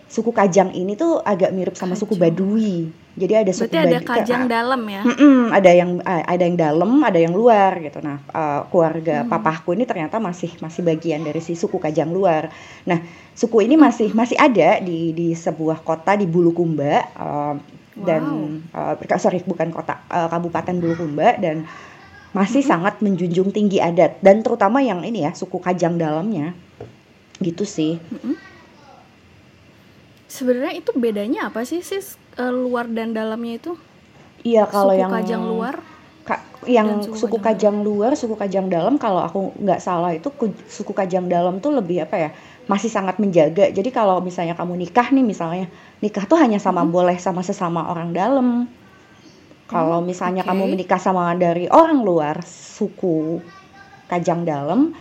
Suku 0.08 0.36
Kajang 0.36 0.76
ini 0.76 1.00
tuh 1.00 1.24
agak 1.24 1.56
mirip 1.56 1.80
sama 1.80 1.96
Kajang. 1.96 2.02
suku 2.04 2.14
Baduy. 2.20 2.92
Jadi 3.18 3.34
ada 3.34 3.52
suku 3.56 3.72
Berarti 3.72 3.80
ada 3.80 4.00
Kajang 4.04 4.44
dalam 4.52 4.82
ya? 4.84 5.02
Mm 5.08 5.16
-mm, 5.16 5.40
ada 5.56 5.72
yang 5.72 5.92
ada 6.04 6.44
yang 6.44 6.58
dalam, 6.60 6.92
ada 7.02 7.20
yang 7.20 7.34
luar 7.34 7.80
gitu. 7.80 8.04
Nah, 8.04 8.20
uh, 8.30 8.68
keluarga 8.68 9.24
hmm. 9.24 9.32
papahku 9.32 9.74
ini 9.74 9.88
ternyata 9.88 10.20
masih 10.20 10.54
masih 10.60 10.84
bagian 10.84 11.24
dari 11.24 11.40
si 11.40 11.56
suku 11.56 11.80
Kajang 11.80 12.12
luar. 12.12 12.52
Nah, 12.84 13.00
suku 13.32 13.64
ini 13.64 13.80
masih 13.80 14.12
masih 14.12 14.36
ada 14.36 14.84
di 14.84 15.16
di 15.16 15.32
sebuah 15.32 15.82
kota 15.88 16.20
di 16.20 16.28
Bulukumba 16.28 17.08
uh, 17.16 17.56
dan 17.98 18.24
wow. 18.76 18.94
uh, 19.02 19.18
sorry 19.18 19.42
bukan 19.42 19.74
kota 19.74 20.04
uh, 20.12 20.30
kabupaten 20.30 20.78
Bulukumba 20.78 21.40
dan 21.42 21.66
masih 22.36 22.62
hmm. 22.62 22.70
sangat 22.70 22.96
menjunjung 23.02 23.50
tinggi 23.50 23.82
adat 23.82 24.22
dan 24.22 24.46
terutama 24.46 24.84
yang 24.84 25.02
ini 25.02 25.26
ya 25.26 25.34
suku 25.34 25.58
Kajang 25.58 25.98
dalamnya 25.98 26.54
gitu 27.42 27.64
sih. 27.64 28.02
Sebenarnya 30.28 30.84
itu 30.84 30.92
bedanya 30.98 31.50
apa 31.50 31.64
sih 31.64 31.82
sis? 31.82 32.20
Uh, 32.38 32.54
luar 32.54 32.86
dan 32.86 33.18
dalamnya 33.18 33.58
itu? 33.58 33.74
Iya 34.46 34.70
kalau 34.70 34.94
suku 34.94 35.02
yang 35.02 35.12
kajang 35.12 35.44
luar 35.50 35.76
ka, 36.22 36.36
yang 36.70 36.88
suku, 37.02 37.18
suku 37.18 37.38
kajang, 37.42 37.82
kajang 37.82 37.88
luar 37.88 38.12
suku 38.14 38.36
kajang 38.38 38.68
dalam 38.70 39.02
kalau 39.02 39.26
aku 39.26 39.58
nggak 39.58 39.82
salah 39.82 40.14
itu 40.14 40.30
suku 40.70 40.94
kajang 40.94 41.26
dalam 41.26 41.58
tuh 41.58 41.74
lebih 41.74 42.06
apa 42.06 42.16
ya 42.16 42.30
masih 42.68 42.92
sangat 42.92 43.18
menjaga. 43.18 43.72
Jadi 43.72 43.90
kalau 43.90 44.20
misalnya 44.20 44.54
kamu 44.54 44.76
nikah 44.76 45.08
nih 45.10 45.24
misalnya 45.24 45.66
nikah 46.04 46.28
tuh 46.28 46.38
hanya 46.38 46.60
sama 46.60 46.84
hmm. 46.84 46.92
boleh 46.92 47.18
sama 47.18 47.42
sesama 47.42 47.88
orang 47.90 48.12
dalam. 48.14 48.68
Kalau 49.68 50.00
hmm, 50.04 50.08
misalnya 50.08 50.44
okay. 50.46 50.52
kamu 50.54 50.64
menikah 50.76 51.00
sama 51.00 51.34
dari 51.34 51.66
orang 51.72 52.04
luar 52.04 52.44
suku 52.46 53.42
kajang 54.08 54.44
dalam 54.48 54.96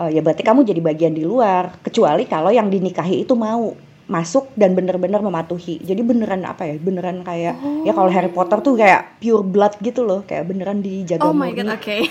uh, 0.00 0.08
ya 0.08 0.24
berarti 0.24 0.40
kamu 0.40 0.64
jadi 0.64 0.80
bagian 0.80 1.12
di 1.12 1.28
luar 1.28 1.76
kecuali 1.84 2.24
kalau 2.24 2.48
yang 2.48 2.72
dinikahi 2.72 3.28
itu 3.28 3.36
mau 3.36 3.76
masuk 4.10 4.50
dan 4.58 4.74
bener-bener 4.74 5.22
mematuhi. 5.22 5.78
Jadi 5.86 6.02
beneran 6.02 6.42
apa 6.42 6.66
ya 6.66 6.74
beneran 6.82 7.22
kayak 7.22 7.54
oh. 7.62 7.86
ya 7.86 7.94
kalau 7.94 8.10
Harry 8.10 8.32
Potter 8.32 8.58
tuh 8.58 8.74
kayak 8.74 9.22
pure 9.22 9.46
blood 9.46 9.78
gitu 9.78 10.02
loh 10.02 10.26
kayak 10.26 10.50
beneran 10.50 10.82
dijaga 10.82 11.30
oh 11.30 11.36
my 11.36 11.54
god 11.54 11.78
oke. 11.78 11.84
Okay. 11.84 12.10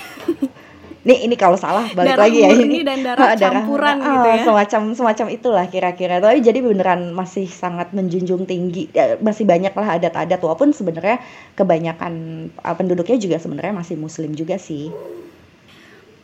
nih 1.00 1.24
ini 1.24 1.32
kalau 1.32 1.56
salah 1.56 1.88
balik 1.96 2.12
darah 2.12 2.28
lagi 2.28 2.44
ya 2.44 2.52
ini. 2.56 2.84
dan 2.84 3.00
darah, 3.00 3.32
darah 3.36 3.40
campuran 3.40 3.96
uh, 4.00 4.08
gitu 4.08 4.28
ya. 4.32 4.42
Semacam 4.48 4.82
semacam 4.96 5.26
itulah 5.28 5.64
kira-kira. 5.68 6.24
Tapi 6.24 6.40
jadi 6.40 6.58
beneran 6.64 7.12
masih 7.12 7.44
sangat 7.44 7.92
menjunjung 7.92 8.48
tinggi 8.48 8.88
ya, 8.96 9.20
masih 9.20 9.44
banyak 9.44 9.76
lah 9.76 10.00
adat-adat 10.00 10.40
walaupun 10.40 10.72
sebenarnya 10.72 11.20
kebanyakan 11.52 12.48
uh, 12.64 12.74
penduduknya 12.80 13.20
juga 13.20 13.36
sebenarnya 13.36 13.76
masih 13.76 14.00
muslim 14.00 14.32
juga 14.32 14.56
sih. 14.56 14.88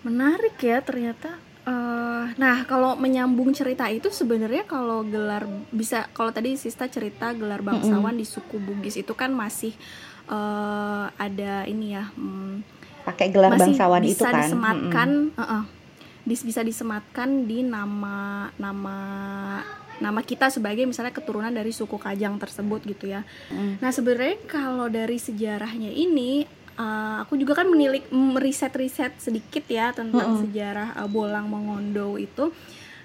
Menarik 0.08 0.56
ya 0.64 0.80
ternyata 0.80 1.45
Uh, 1.66 2.30
nah 2.38 2.62
kalau 2.62 2.94
menyambung 2.94 3.50
cerita 3.50 3.90
itu 3.90 4.06
sebenarnya 4.06 4.62
kalau 4.70 5.02
gelar 5.02 5.50
bisa 5.74 6.06
kalau 6.14 6.30
tadi 6.30 6.54
Sista 6.54 6.86
cerita 6.86 7.34
gelar 7.34 7.58
bangsawan 7.58 8.14
mm 8.14 8.22
-hmm. 8.22 8.22
di 8.22 8.26
suku 8.26 8.56
Bugis 8.62 8.94
itu 8.94 9.10
kan 9.18 9.34
masih 9.34 9.74
uh, 10.30 11.10
ada 11.18 11.66
ini 11.66 11.98
ya 11.98 12.06
um, 12.14 12.62
pakai 13.02 13.34
gelar 13.34 13.50
masih 13.50 13.74
bangsawan 13.74 14.02
itu 14.06 14.22
kan 14.22 14.30
bisa 14.30 14.46
disematkan 14.46 15.08
mm 15.10 15.34
-hmm. 15.34 15.42
uh 15.42 15.42
-uh, 15.42 15.62
dis 16.22 16.42
bisa 16.46 16.62
disematkan 16.62 17.50
di 17.50 17.66
nama 17.66 18.46
nama 18.62 18.98
nama 20.02 20.20
kita 20.20 20.52
sebagai 20.52 20.84
misalnya 20.84 21.14
keturunan 21.14 21.50
dari 21.50 21.72
suku 21.72 21.96
Kajang 21.96 22.36
tersebut 22.36 22.84
gitu 22.84 23.10
ya. 23.10 23.24
Mm. 23.48 23.80
Nah 23.80 23.90
sebenarnya 23.90 24.36
kalau 24.44 24.86
dari 24.92 25.16
sejarahnya 25.16 25.88
ini 25.88 26.44
uh, 26.76 27.24
aku 27.24 27.36
juga 27.40 27.58
kan 27.58 27.68
menilik 27.68 28.06
meriset-riset 28.12 29.18
sedikit 29.18 29.64
ya 29.66 29.92
tentang 29.92 30.22
mm 30.22 30.32
-hmm. 30.36 30.42
sejarah 30.48 30.88
uh, 31.00 31.08
Bolang 31.08 31.48
Mongondo 31.48 32.20
itu 32.20 32.52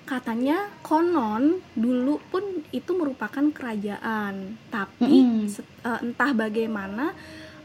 katanya 0.06 0.68
konon 0.84 1.64
dulu 1.72 2.20
pun 2.28 2.44
itu 2.76 2.92
merupakan 2.92 3.44
kerajaan 3.52 4.60
tapi 4.68 5.08
mm 5.08 5.48
-hmm. 5.48 5.88
uh, 5.88 6.00
entah 6.04 6.32
bagaimana 6.36 7.16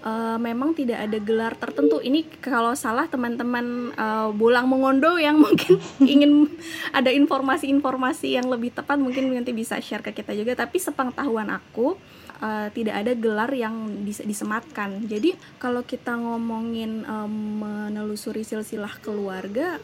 uh, 0.06 0.38
memang 0.38 0.70
tidak 0.76 1.10
ada 1.10 1.18
gelar 1.18 1.52
tertentu 1.58 1.98
ini 1.98 2.22
kalau 2.38 2.78
salah 2.78 3.10
teman-teman 3.10 3.90
uh, 3.98 4.30
Bolang 4.30 4.70
Mongondo 4.70 5.18
yang 5.18 5.40
mungkin 5.44 5.82
ingin 5.98 6.46
ada 6.94 7.10
informasi-informasi 7.10 8.38
yang 8.38 8.46
lebih 8.46 8.70
tepat 8.70 8.94
mungkin 9.00 9.34
nanti 9.34 9.50
bisa 9.50 9.82
share 9.82 10.06
ke 10.06 10.14
kita 10.14 10.30
juga 10.38 10.54
tapi 10.54 10.78
sepengetahuan 10.78 11.50
aku 11.50 11.98
uh, 12.40 12.68
tidak 12.72 12.94
ada 13.04 13.12
gelar 13.16 13.50
yang 13.52 14.04
bisa 14.04 14.22
disematkan. 14.24 15.04
Jadi 15.06 15.36
kalau 15.60 15.84
kita 15.84 16.16
ngomongin 16.16 17.04
um, 17.06 17.62
menelusuri 17.62 18.42
silsilah 18.42 18.96
keluarga, 19.00 19.80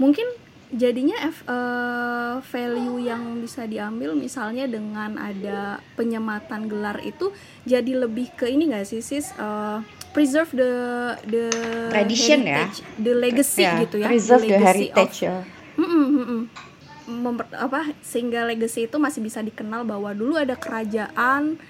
mungkin 0.00 0.26
jadinya 0.74 1.16
F, 1.30 1.46
uh, 1.46 2.42
value 2.50 2.98
yang 3.06 3.38
bisa 3.38 3.68
diambil 3.68 4.16
misalnya 4.18 4.66
dengan 4.66 5.14
ada 5.20 5.78
penyematan 5.94 6.66
gelar 6.66 6.98
itu 7.06 7.30
jadi 7.62 8.04
lebih 8.06 8.34
ke 8.34 8.50
ini 8.50 8.74
gak 8.74 8.88
sih 8.88 8.98
sis 8.98 9.30
uh, 9.38 9.78
preserve 10.10 10.50
the 10.50 10.72
the 11.30 11.44
tradition 11.94 12.42
ya 12.42 12.66
the 12.98 13.12
legacy 13.14 13.62
yeah, 13.62 13.82
gitu 13.86 14.02
ya 14.02 14.08
preserve 14.10 14.44
the, 14.46 14.50
the 14.50 14.58
heritage 14.58 15.18
of, 15.22 15.26
ya. 15.30 15.36
Mm 15.78 15.86
-mm, 15.86 16.06
mm 16.06 16.24
-mm. 16.26 16.40
Memper, 17.04 17.44
apa 17.52 17.92
sehingga 18.00 18.48
legacy 18.48 18.88
itu 18.88 18.96
masih 18.96 19.20
bisa 19.20 19.44
dikenal 19.44 19.84
bahwa 19.84 20.16
dulu 20.16 20.40
ada 20.40 20.56
kerajaan 20.56 21.60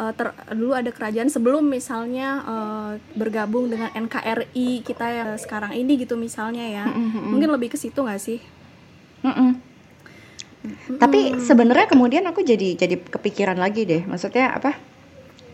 uh, 0.00 0.12
ter, 0.16 0.32
dulu 0.56 0.72
ada 0.72 0.88
kerajaan 0.88 1.28
sebelum 1.28 1.68
misalnya 1.68 2.40
uh, 2.40 2.92
bergabung 3.12 3.68
dengan 3.68 3.92
NKRI 3.92 4.80
kita 4.80 5.06
yang 5.12 5.30
sekarang 5.36 5.76
ini 5.76 6.00
gitu 6.00 6.16
misalnya 6.16 6.64
ya 6.64 6.84
mm 6.88 6.94
-hmm. 6.94 7.22
mungkin 7.28 7.52
lebih 7.52 7.68
ke 7.72 7.76
situ 7.76 8.00
nggak 8.00 8.22
sih 8.22 8.40
mm 9.20 9.34
-mm. 9.34 9.72
Mm. 10.62 10.98
Tapi 10.98 11.42
sebenarnya 11.42 11.90
kemudian 11.90 12.22
aku 12.30 12.46
jadi 12.46 12.78
jadi 12.78 12.94
kepikiran 12.94 13.58
lagi 13.58 13.82
deh, 13.82 14.06
maksudnya 14.06 14.54
apa? 14.54 14.78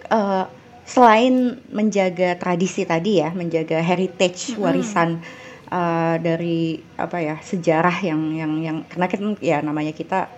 Uh, 0.08 0.44
selain 0.84 1.60
menjaga 1.72 2.36
tradisi 2.36 2.84
tadi 2.84 3.20
ya, 3.20 3.32
menjaga 3.32 3.80
heritage 3.80 4.56
warisan 4.60 5.20
uh, 5.68 6.16
dari 6.20 6.80
apa 6.96 7.20
ya 7.20 7.36
sejarah 7.40 7.96
yang 8.02 8.20
yang 8.34 8.52
yang 8.60 8.76
karena 8.88 9.06
kan 9.08 9.22
ya 9.40 9.58
namanya 9.60 9.92
kita 9.92 10.28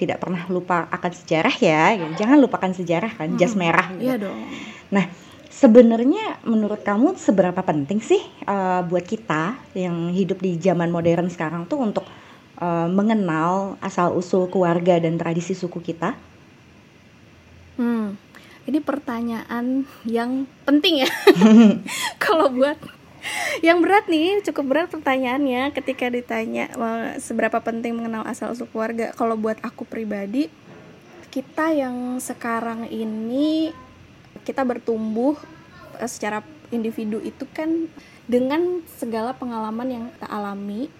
tidak 0.00 0.16
pernah 0.16 0.48
lupa 0.48 0.88
akan 0.88 1.12
sejarah 1.12 1.54
ya, 1.60 1.92
ya 1.92 2.08
jangan 2.16 2.40
lupakan 2.40 2.72
sejarah 2.72 3.12
kan, 3.20 3.36
jas 3.36 3.52
hmm, 3.52 3.60
merah 3.60 3.86
gitu. 3.92 4.08
Iya 4.08 4.14
dong. 4.16 4.40
Nah, 4.88 5.04
sebenarnya 5.52 6.40
menurut 6.48 6.80
kamu 6.80 7.20
seberapa 7.20 7.60
penting 7.60 8.00
sih 8.00 8.24
uh, 8.48 8.80
buat 8.88 9.04
kita 9.04 9.60
yang 9.76 10.08
hidup 10.16 10.40
di 10.40 10.56
zaman 10.56 10.88
modern 10.88 11.28
sekarang 11.28 11.68
tuh 11.68 11.84
untuk 11.84 12.08
uh, 12.56 12.88
mengenal 12.88 13.76
asal 13.84 14.16
usul 14.16 14.48
keluarga 14.48 14.96
dan 14.96 15.20
tradisi 15.20 15.52
suku 15.52 15.84
kita? 15.84 16.16
Hmm, 17.76 18.16
ini 18.64 18.80
pertanyaan 18.80 19.84
yang 20.08 20.48
penting 20.64 21.04
ya. 21.04 21.10
Kalau 22.24 22.48
buat 22.48 22.80
yang 23.66 23.80
berat 23.84 24.08
nih 24.08 24.40
cukup 24.44 24.64
berat 24.66 24.88
pertanyaannya 24.92 25.72
ketika 25.76 26.08
ditanya 26.08 26.70
seberapa 27.20 27.60
penting 27.60 27.96
mengenal 27.96 28.24
asal 28.24 28.52
usul 28.52 28.68
keluarga? 28.68 29.12
Kalau 29.16 29.36
buat 29.36 29.60
aku 29.60 29.84
pribadi 29.84 30.48
kita 31.30 31.70
yang 31.70 32.18
sekarang 32.18 32.90
ini 32.90 33.70
kita 34.42 34.66
bertumbuh 34.66 35.38
eh, 36.02 36.10
secara 36.10 36.42
individu 36.74 37.22
itu 37.22 37.46
kan 37.50 37.86
dengan 38.26 38.82
segala 38.98 39.34
pengalaman 39.34 39.88
yang 39.90 40.04
kita 40.14 40.26
alami 40.26 40.90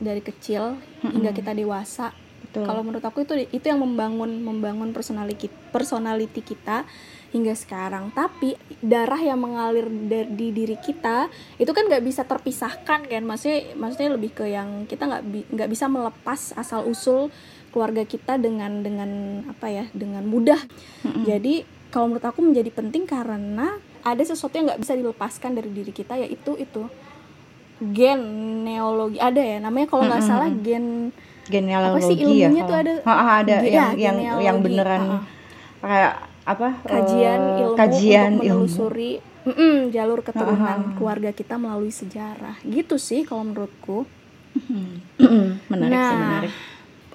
dari 0.00 0.22
kecil 0.24 0.80
hingga 1.04 1.30
kita 1.30 1.52
dewasa 1.54 2.10
kalau 2.50 2.82
menurut 2.82 3.04
aku 3.04 3.22
itu 3.22 3.46
itu 3.54 3.66
yang 3.70 3.78
membangun 3.78 4.42
membangun 4.42 4.90
personality 4.90 5.46
personality 5.70 6.42
kita 6.42 6.82
hingga 7.30 7.54
sekarang 7.54 8.10
tapi 8.10 8.58
darah 8.82 9.18
yang 9.22 9.38
mengalir 9.38 9.86
di 10.26 10.50
diri 10.50 10.74
kita 10.74 11.30
itu 11.62 11.70
kan 11.70 11.86
nggak 11.86 12.02
bisa 12.02 12.26
terpisahkan 12.26 13.06
kan 13.06 13.22
maksudnya 13.22 13.78
maksudnya 13.78 14.10
lebih 14.18 14.34
ke 14.34 14.50
yang 14.50 14.90
kita 14.90 15.06
nggak 15.06 15.22
nggak 15.54 15.70
bisa 15.70 15.86
melepas 15.86 16.58
asal 16.58 16.90
usul 16.90 17.30
keluarga 17.70 18.02
kita 18.02 18.34
dengan 18.34 18.82
dengan 18.82 19.42
apa 19.46 19.70
ya 19.70 19.86
dengan 19.94 20.26
mudah 20.26 20.58
mm-hmm. 21.06 21.22
jadi 21.22 21.54
kalau 21.94 22.10
menurut 22.10 22.26
aku 22.26 22.42
menjadi 22.42 22.70
penting 22.74 23.06
karena 23.06 23.78
ada 24.02 24.22
sesuatu 24.26 24.58
yang 24.58 24.66
nggak 24.74 24.82
bisa 24.82 24.98
dilepaskan 24.98 25.54
dari 25.54 25.70
diri 25.70 25.94
kita 25.94 26.18
yaitu 26.18 26.58
itu 26.58 26.90
gen 27.94 28.20
neologi 28.66 29.22
ada 29.22 29.38
ya 29.38 29.62
namanya 29.62 29.86
kalau 29.86 30.02
nggak 30.02 30.18
mm-hmm. 30.18 30.34
salah 30.34 30.50
gen 30.66 31.14
genealogi 31.50 31.98
apa 31.98 32.08
sih 32.08 32.16
ilmunya 32.22 32.62
ya, 32.62 32.70
tuh 32.70 32.76
ada 32.78 32.92
ha, 33.02 33.12
ha, 33.12 33.32
ada 33.42 33.56
yang 33.66 33.90
ya, 33.98 34.10
yang 34.10 34.16
yang 34.38 34.56
beneran 34.62 35.02
ha. 35.02 35.18
kayak 35.82 36.14
apa 36.46 36.68
kajian 36.86 37.40
uh, 37.40 37.60
ilmu 37.62 37.76
kajian 37.76 38.30
untuk 38.38 38.42
menelusuri 38.46 39.12
ilmu. 39.18 39.28
Mm 39.50 39.78
jalur 39.88 40.20
keturunan 40.20 40.60
uh 40.60 40.84
-huh. 40.84 40.94
keluarga 41.00 41.30
kita 41.32 41.56
melalui 41.56 41.88
sejarah 41.88 42.60
gitu 42.62 43.00
sih 43.00 43.24
kalau 43.24 43.48
menurutku 43.48 44.04
menarik 45.72 45.96
nah, 45.96 46.10
sih 46.12 46.18
menarik 46.20 46.52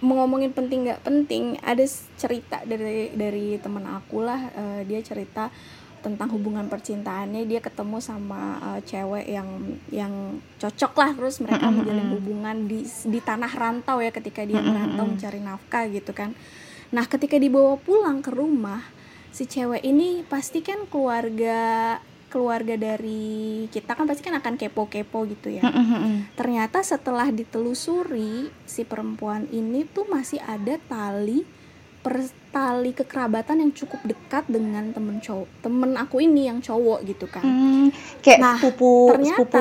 ngomongin 0.04 0.52
penting 0.52 0.90
nggak 0.90 1.02
penting 1.02 1.56
ada 1.64 1.86
cerita 2.20 2.62
dari 2.68 3.14
dari 3.16 3.56
teman 3.62 3.86
aku 3.88 4.26
lah 4.26 4.42
uh, 4.52 4.82
dia 4.84 5.00
cerita 5.02 5.50
tentang 6.06 6.30
hubungan 6.38 6.70
percintaannya 6.70 7.50
dia 7.50 7.58
ketemu 7.58 7.98
sama 7.98 8.62
uh, 8.62 8.80
cewek 8.86 9.26
yang 9.26 9.50
yang 9.90 10.14
cocok 10.62 10.94
lah 10.94 11.10
terus 11.18 11.42
mereka 11.42 11.74
menjalin 11.74 12.14
hubungan 12.14 12.70
di 12.70 12.86
di 12.86 13.18
tanah 13.18 13.50
rantau 13.50 13.98
ya 13.98 14.14
ketika 14.14 14.46
dia 14.46 14.62
merantau 14.62 15.10
mencari 15.10 15.42
nafkah 15.42 15.90
gitu 15.90 16.14
kan. 16.14 16.38
Nah 16.94 17.10
ketika 17.10 17.42
dibawa 17.42 17.82
pulang 17.82 18.22
ke 18.22 18.30
rumah 18.30 18.86
si 19.34 19.50
cewek 19.50 19.82
ini 19.82 20.22
pasti 20.30 20.62
kan 20.62 20.86
keluarga 20.86 21.98
keluarga 22.30 22.78
dari 22.78 23.66
kita 23.74 23.96
kan 23.98 24.06
pasti 24.06 24.22
kan 24.22 24.38
akan 24.38 24.62
kepo-kepo 24.62 25.26
gitu 25.26 25.50
ya. 25.50 25.66
Ternyata 26.38 26.86
setelah 26.86 27.34
ditelusuri 27.34 28.54
si 28.70 28.86
perempuan 28.86 29.50
ini 29.50 29.90
tuh 29.90 30.06
masih 30.06 30.38
ada 30.46 30.78
tali 30.86 31.65
per, 32.06 32.22
tali 32.54 32.94
kekerabatan 32.94 33.66
yang 33.66 33.72
cukup 33.74 33.98
dekat 34.06 34.46
dengan 34.46 34.94
temen 34.94 35.18
cowok 35.18 35.50
temen 35.66 35.98
aku 35.98 36.22
ini 36.22 36.46
yang 36.46 36.62
cowok 36.62 37.02
gitu 37.10 37.26
kan. 37.26 37.42
Hmm, 37.42 37.90
kayak 38.22 38.38
nah, 38.38 38.56
sepupu 38.62 39.10
ternyata 39.10 39.34
sepupu, 39.42 39.60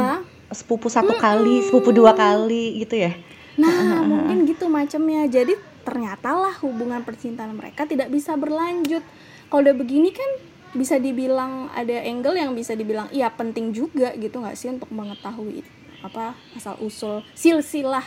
sepupu 0.52 0.86
satu 0.92 1.16
mm, 1.16 1.20
kali, 1.24 1.56
sepupu 1.64 1.90
dua 1.96 2.12
kali 2.12 2.84
gitu 2.84 3.00
ya. 3.00 3.16
Nah, 3.56 4.04
mungkin 4.04 4.44
gitu 4.44 4.68
macamnya. 4.68 5.24
Jadi 5.24 5.56
ternyata 5.88 6.36
lah 6.36 6.52
hubungan 6.60 7.00
percintaan 7.00 7.56
mereka 7.56 7.88
tidak 7.88 8.12
bisa 8.12 8.36
berlanjut 8.36 9.00
kalau 9.48 9.64
udah 9.64 9.76
begini 9.76 10.12
kan 10.12 10.30
bisa 10.74 10.98
dibilang 10.98 11.70
ada 11.70 12.02
angle 12.02 12.34
yang 12.34 12.52
bisa 12.52 12.74
dibilang 12.74 13.06
iya 13.14 13.30
penting 13.30 13.70
juga 13.70 14.10
gitu 14.18 14.42
nggak 14.42 14.58
sih 14.58 14.72
untuk 14.72 14.90
mengetahui 14.90 15.62
apa 16.02 16.34
asal 16.58 16.74
usul 16.82 17.22
silsilah 17.36 18.02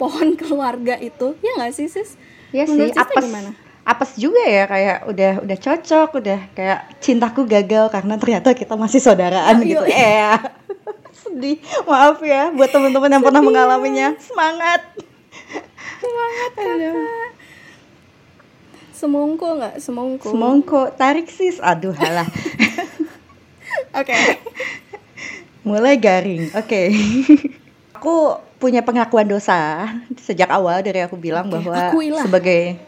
pohon 0.00 0.36
keluarga 0.40 0.96
itu 1.00 1.36
ya 1.44 1.52
nggak 1.60 1.72
sih 1.76 1.88
sis? 1.90 2.16
Iya 2.54 2.64
sih. 2.68 2.92
Apes 2.94 3.16
gimana? 3.20 3.65
Apes 3.86 4.18
juga 4.18 4.42
ya 4.42 4.66
kayak 4.66 5.06
udah 5.06 5.32
udah 5.46 5.58
cocok 5.62 6.18
udah 6.18 6.40
kayak 6.58 6.98
cintaku 6.98 7.46
gagal 7.46 7.86
karena 7.94 8.18
ternyata 8.18 8.50
kita 8.50 8.74
masih 8.74 8.98
saudaraan 8.98 9.62
oh, 9.62 9.62
gitu. 9.62 9.86
Eh 9.86 10.34
sedih. 11.22 11.62
Maaf 11.86 12.18
ya 12.18 12.50
buat 12.50 12.70
teman-teman 12.74 13.14
yang 13.14 13.22
pernah 13.22 13.42
mengalaminya. 13.46 14.08
Semangat. 14.18 14.80
Semangat 16.02 16.50
kakak. 16.58 17.30
Semongko 18.96 19.48
nggak? 19.60 19.74
Semongko. 19.76 20.28
Semongko. 20.32 20.80
Tarik 20.96 21.28
sis. 21.28 21.60
Aduh 21.60 21.92
halah. 21.92 22.24
Oke. 24.00 24.08
Okay. 24.08 24.40
mulai 25.66 26.00
garing. 26.00 26.48
Oke. 26.56 26.64
Okay. 26.64 26.86
aku 28.00 28.40
punya 28.56 28.80
pengakuan 28.80 29.28
dosa. 29.28 29.92
Sejak 30.16 30.48
awal 30.48 30.80
dari 30.80 31.04
aku 31.04 31.20
bilang 31.20 31.52
okay. 31.52 31.54
bahwa 31.60 31.76
Akuilah. 31.92 32.24
sebagai 32.24 32.80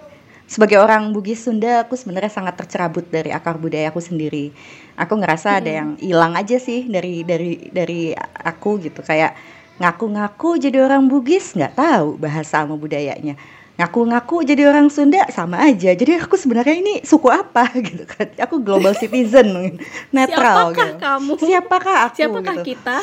sebagai 0.49 0.81
orang 0.81 1.13
Bugis 1.13 1.45
Sunda 1.45 1.85
aku 1.85 1.95
sebenarnya 1.95 2.33
sangat 2.33 2.57
tercerabut 2.57 3.05
dari 3.13 3.29
akar 3.29 3.61
budaya 3.61 3.93
aku 3.93 4.01
sendiri 4.01 4.51
aku 4.97 5.15
ngerasa 5.21 5.55
hmm. 5.55 5.59
ada 5.61 5.71
yang 5.71 5.89
hilang 6.01 6.33
aja 6.35 6.57
sih 6.57 6.89
dari 6.89 7.23
dari 7.23 7.69
dari 7.69 8.17
aku 8.43 8.81
gitu 8.81 9.05
kayak 9.05 9.37
ngaku-ngaku 9.79 10.57
jadi 10.57 10.83
orang 10.83 11.07
Bugis 11.07 11.53
nggak 11.53 11.77
tahu 11.77 12.17
bahasa 12.17 12.65
sama 12.65 12.75
budayanya 12.75 13.37
ngaku-ngaku 13.79 14.43
jadi 14.43 14.67
orang 14.67 14.91
Sunda 14.91 15.23
sama 15.31 15.63
aja. 15.63 15.95
Jadi 15.95 16.19
aku 16.19 16.35
sebenarnya 16.35 16.75
ini 16.75 16.99
suku 17.07 17.31
apa 17.31 17.71
gitu 17.87 18.05
kan. 18.11 18.27
Aku 18.43 18.59
global 18.59 18.93
citizen 18.99 19.79
netral 20.15 20.75
Siapakah 20.75 20.91
gitu. 20.91 20.99
kamu? 20.99 21.33
Siapakah 21.39 21.97
aku 22.11 22.17
Siapakah 22.19 22.55
gitu. 22.59 22.67
kita? 22.75 22.99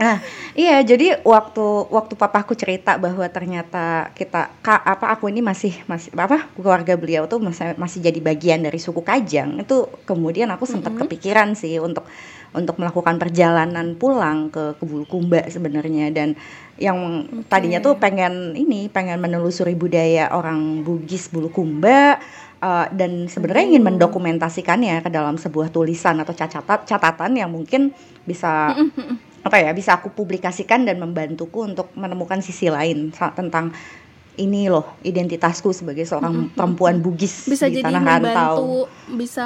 Nah, 0.00 0.16
iya 0.56 0.80
jadi 0.80 1.20
waktu 1.20 1.92
waktu 1.92 2.14
papaku 2.16 2.56
cerita 2.56 2.96
bahwa 2.96 3.24
ternyata 3.28 4.08
kita 4.16 4.48
ka, 4.64 4.80
apa 4.80 5.12
aku 5.12 5.28
ini 5.28 5.44
masih 5.44 5.76
masih 5.84 6.08
apa 6.16 6.48
keluarga 6.56 6.96
beliau 6.96 7.28
tuh 7.28 7.36
masih 7.36 7.76
masih 7.76 8.00
jadi 8.00 8.20
bagian 8.20 8.64
dari 8.64 8.80
suku 8.80 9.04
Kajang. 9.04 9.60
Itu 9.60 9.92
kemudian 10.08 10.48
aku 10.48 10.64
sempat 10.64 10.92
mm 10.92 10.96
-hmm. 10.96 11.08
kepikiran 11.08 11.48
sih 11.52 11.76
untuk 11.80 12.08
untuk 12.50 12.82
melakukan 12.82 13.20
perjalanan 13.20 13.94
pulang 13.94 14.50
ke 14.50 14.74
ke 14.74 14.84
Bulukumba 14.88 15.46
sebenarnya 15.46 16.10
dan 16.10 16.34
yang 16.80 17.28
okay. 17.28 17.46
tadinya 17.46 17.78
tuh 17.78 17.94
pengen 18.00 18.58
ini 18.58 18.90
pengen 18.90 19.22
menelusuri 19.22 19.78
budaya 19.78 20.34
orang 20.34 20.82
Bugis 20.82 21.30
Bulukumba 21.30 22.18
uh, 22.58 22.86
dan 22.90 23.30
sebenarnya 23.30 23.76
ingin 23.76 23.84
mendokumentasikannya 23.86 24.98
ke 25.04 25.10
dalam 25.14 25.38
sebuah 25.38 25.70
tulisan 25.70 26.18
atau 26.18 26.34
catatan 26.34 26.82
catatan 26.88 27.32
yang 27.38 27.50
mungkin 27.54 27.94
bisa 28.26 28.74
apa 29.40 29.56
ya 29.56 29.72
bisa 29.72 29.96
aku 29.96 30.12
publikasikan 30.12 30.84
dan 30.84 31.00
membantuku 31.00 31.64
untuk 31.64 31.88
menemukan 31.96 32.44
sisi 32.44 32.68
lain 32.68 33.08
tentang 33.12 33.72
ini 34.36 34.68
loh 34.68 34.96
identitasku 35.00 35.72
sebagai 35.72 36.04
seorang 36.04 36.48
Mm-mm. 36.48 36.56
perempuan 36.56 37.00
Bugis 37.00 37.48
bisa 37.48 37.68
di 37.68 37.80
jadi 37.80 37.88
tanah 37.88 38.20
membantu 38.20 38.28
rantau. 38.28 39.16
bisa 39.16 39.44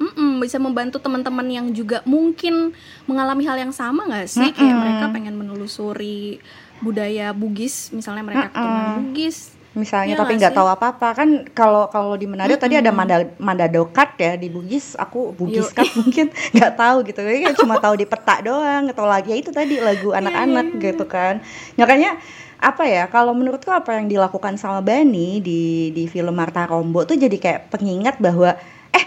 mm-mm, 0.00 0.32
bisa 0.40 0.56
membantu 0.56 0.96
teman-teman 1.00 1.46
yang 1.48 1.66
juga 1.72 2.00
mungkin 2.08 2.72
mengalami 3.04 3.44
hal 3.44 3.56
yang 3.60 3.72
sama 3.72 4.08
nggak 4.08 4.28
sih 4.28 4.48
kayak 4.52 4.72
Mm-mm. 4.72 4.80
mereka 4.80 5.04
pengen 5.12 5.34
menelusuri 5.36 6.40
budaya 6.80 7.32
Bugis 7.36 7.92
misalnya 7.92 8.24
mereka 8.24 8.48
keturunan 8.52 8.86
Mm-mm. 8.96 8.96
Bugis 9.12 9.59
misalnya 9.70 10.18
Iya 10.18 10.20
tapi 10.20 10.32
nggak 10.38 10.54
tahu 10.54 10.68
apa-apa. 10.68 11.08
Kan 11.14 11.28
kalau 11.54 11.86
kalau 11.88 12.18
di 12.18 12.26
Manado 12.26 12.54
tadi 12.58 12.74
ada. 12.74 12.90
Manda 12.90 13.22
Mandadokat 13.38 14.18
ya 14.18 14.32
di 14.34 14.50
Bugis 14.50 14.98
aku 14.98 15.30
Bugis 15.34 15.70
kan 15.70 15.86
mungkin 16.00 16.34
nggak 16.54 16.72
tahu 16.74 16.96
gitu. 17.06 17.20
Ya 17.22 17.54
cuma 17.54 17.78
tahu 17.78 17.94
di 17.94 18.06
peta 18.06 18.42
doang 18.42 18.90
atau 18.90 19.06
lagi 19.06 19.30
ya 19.30 19.38
itu 19.38 19.54
tadi 19.54 19.78
lagu 19.78 20.10
anak-anak 20.10 20.66
iya. 20.74 20.82
gitu 20.90 21.04
kan. 21.06 21.38
Makanya 21.78 22.18
apa 22.60 22.84
ya 22.84 23.08
kalau 23.08 23.32
menurutku 23.32 23.72
apa 23.72 23.96
yang 23.96 24.06
dilakukan 24.10 24.60
sama 24.60 24.84
Bani 24.84 25.40
di 25.40 25.88
di 25.96 26.04
film 26.04 26.36
Marta 26.36 26.68
Rombo 26.68 27.08
tuh 27.08 27.16
jadi 27.16 27.32
kayak 27.40 27.72
pengingat 27.72 28.20
bahwa 28.20 28.52
eh 28.92 29.04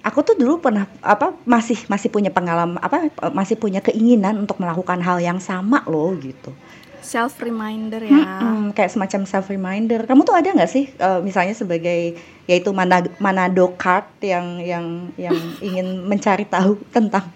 aku 0.00 0.24
tuh 0.24 0.32
dulu 0.32 0.64
pernah 0.64 0.88
apa 1.04 1.36
masih 1.44 1.76
masih 1.92 2.08
punya 2.08 2.32
pengalaman 2.32 2.80
apa 2.80 3.12
masih 3.36 3.60
punya 3.60 3.84
keinginan 3.84 4.40
untuk 4.40 4.56
melakukan 4.64 4.96
hal 5.04 5.20
yang 5.20 5.36
sama 5.36 5.84
loh 5.84 6.16
gitu 6.16 6.56
self 7.02 7.40
reminder 7.40 8.00
ya 8.00 8.40
Mm-mm, 8.40 8.76
kayak 8.76 8.92
semacam 8.92 9.20
self 9.26 9.46
reminder. 9.50 10.04
Kamu 10.06 10.22
tuh 10.24 10.36
ada 10.36 10.48
nggak 10.52 10.70
sih 10.70 10.88
eh, 10.88 11.20
misalnya 11.20 11.54
sebagai 11.56 12.16
yaitu 12.48 12.70
mana 12.74 13.04
Manado 13.22 13.72
card 13.78 14.06
yang 14.22 14.58
yang 14.60 14.86
yang 15.14 15.36
ingin 15.66 16.06
mencari 16.06 16.44
tahu 16.46 16.78
tentang 16.94 17.28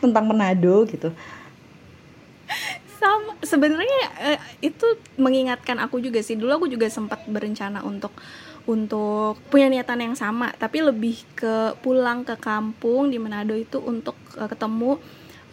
tentang 0.00 0.24
Manado 0.26 0.84
gitu. 0.88 1.12
sama 2.96 3.36
sebenarnya 3.44 4.02
eh, 4.24 4.40
itu 4.64 4.86
mengingatkan 5.20 5.76
aku 5.84 6.00
juga 6.00 6.24
sih 6.24 6.32
dulu 6.32 6.64
aku 6.64 6.66
juga 6.72 6.88
sempat 6.88 7.20
berencana 7.28 7.84
untuk 7.84 8.08
untuk 8.66 9.38
punya 9.46 9.70
niatan 9.70 10.02
yang 10.02 10.16
sama 10.18 10.50
tapi 10.58 10.82
lebih 10.82 11.22
ke 11.38 11.78
pulang 11.80 12.26
ke 12.26 12.34
kampung 12.40 13.14
di 13.14 13.18
Manado 13.20 13.54
itu 13.54 13.78
untuk 13.78 14.18
eh, 14.34 14.48
ketemu 14.50 14.98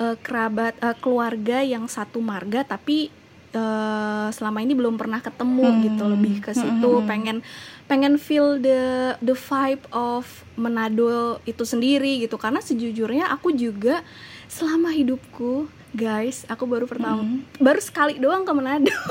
eh, 0.01 0.15
kerabat 0.17 0.73
eh, 0.81 0.97
keluarga 0.97 1.61
yang 1.61 1.85
satu 1.85 2.19
marga 2.19 2.65
tapi 2.65 3.13
eh, 3.53 4.27
selama 4.29 4.59
ini 4.59 4.73
belum 4.73 4.95
pernah 4.95 5.17
ketemu 5.19 5.61
Hmm, 5.63 5.81
gitu 5.81 6.03
lebih 6.05 6.35
ke 6.39 6.51
situ 6.51 6.67
hmm, 6.89 6.99
hmm. 6.99 7.07
pengen 7.07 7.37
pengen 7.83 8.17
feel 8.17 8.57
the 8.57 8.81
the 9.19 9.33
vibe 9.33 9.85
of 9.89 10.25
Manado 10.55 11.07
itu 11.43 11.63
sendiri 11.63 12.19
gitu 12.19 12.35
karena 12.35 12.59
sejujurnya 12.59 13.29
aku 13.29 13.51
juga 13.51 14.01
selama 14.47 14.89
hidupku 14.89 15.65
guys 15.91 16.45
aku 16.47 16.63
baru 16.63 16.83
pertama 16.83 17.21
Mm. 17.21 17.45
baru 17.57 17.79
sekali 17.79 18.17
doang 18.17 18.41
ke 18.41 18.51
Manado 18.51 18.93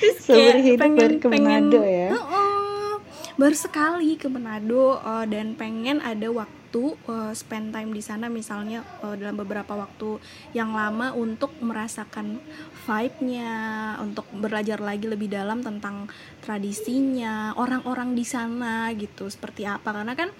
Terus 0.00 0.16
Seumur 0.22 0.40
kayak 0.50 0.64
hidup 0.64 0.90
baru 0.94 1.16
ke 1.18 1.26
Manado 1.28 1.80
ya? 1.82 2.08
Heeh. 2.10 2.92
baru 3.36 3.52
sekali 3.54 4.16
ke 4.16 4.26
Manado 4.26 4.96
eh, 4.96 5.24
dan 5.26 5.52
pengen 5.54 6.00
ada 6.00 6.28
waktu 6.30 6.59
eh, 6.78 7.32
spend 7.34 7.74
time 7.74 7.90
di 7.90 8.02
sana 8.04 8.30
misalnya 8.30 8.86
eh, 9.02 9.14
dalam 9.18 9.34
beberapa 9.34 9.74
waktu 9.74 10.22
yang 10.54 10.70
lama 10.70 11.10
untuk 11.16 11.50
merasakan 11.58 12.38
vibe-nya 12.86 13.50
untuk 13.98 14.24
belajar 14.30 14.78
lagi 14.78 15.10
lebih 15.10 15.26
dalam 15.26 15.60
tentang 15.60 16.06
tradisinya 16.44 17.54
orang-orang 17.58 18.14
di 18.14 18.22
sana 18.22 18.94
gitu 18.94 19.26
seperti 19.26 19.66
apa 19.66 19.90
karena 19.90 20.14
kan 20.14 20.30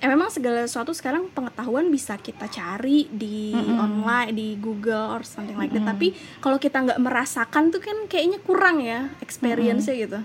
eh, 0.00 0.08
memang 0.08 0.28
segala 0.28 0.64
sesuatu 0.64 0.92
sekarang 0.92 1.32
pengetahuan 1.32 1.88
bisa 1.88 2.20
kita 2.20 2.48
cari 2.50 3.08
di 3.08 3.52
Mm-mm. 3.56 3.78
online 3.80 4.30
di 4.36 4.56
Google 4.60 5.16
or 5.16 5.22
something 5.24 5.56
like 5.56 5.72
that 5.72 5.84
Mm-mm. 5.84 5.92
tapi 5.96 6.16
kalau 6.44 6.60
kita 6.60 6.82
nggak 6.84 7.00
merasakan 7.00 7.72
tuh 7.72 7.80
kan 7.80 8.08
kayaknya 8.08 8.40
kurang 8.42 8.80
ya 8.84 9.12
experience-nya 9.20 9.96
gitu 9.96 10.20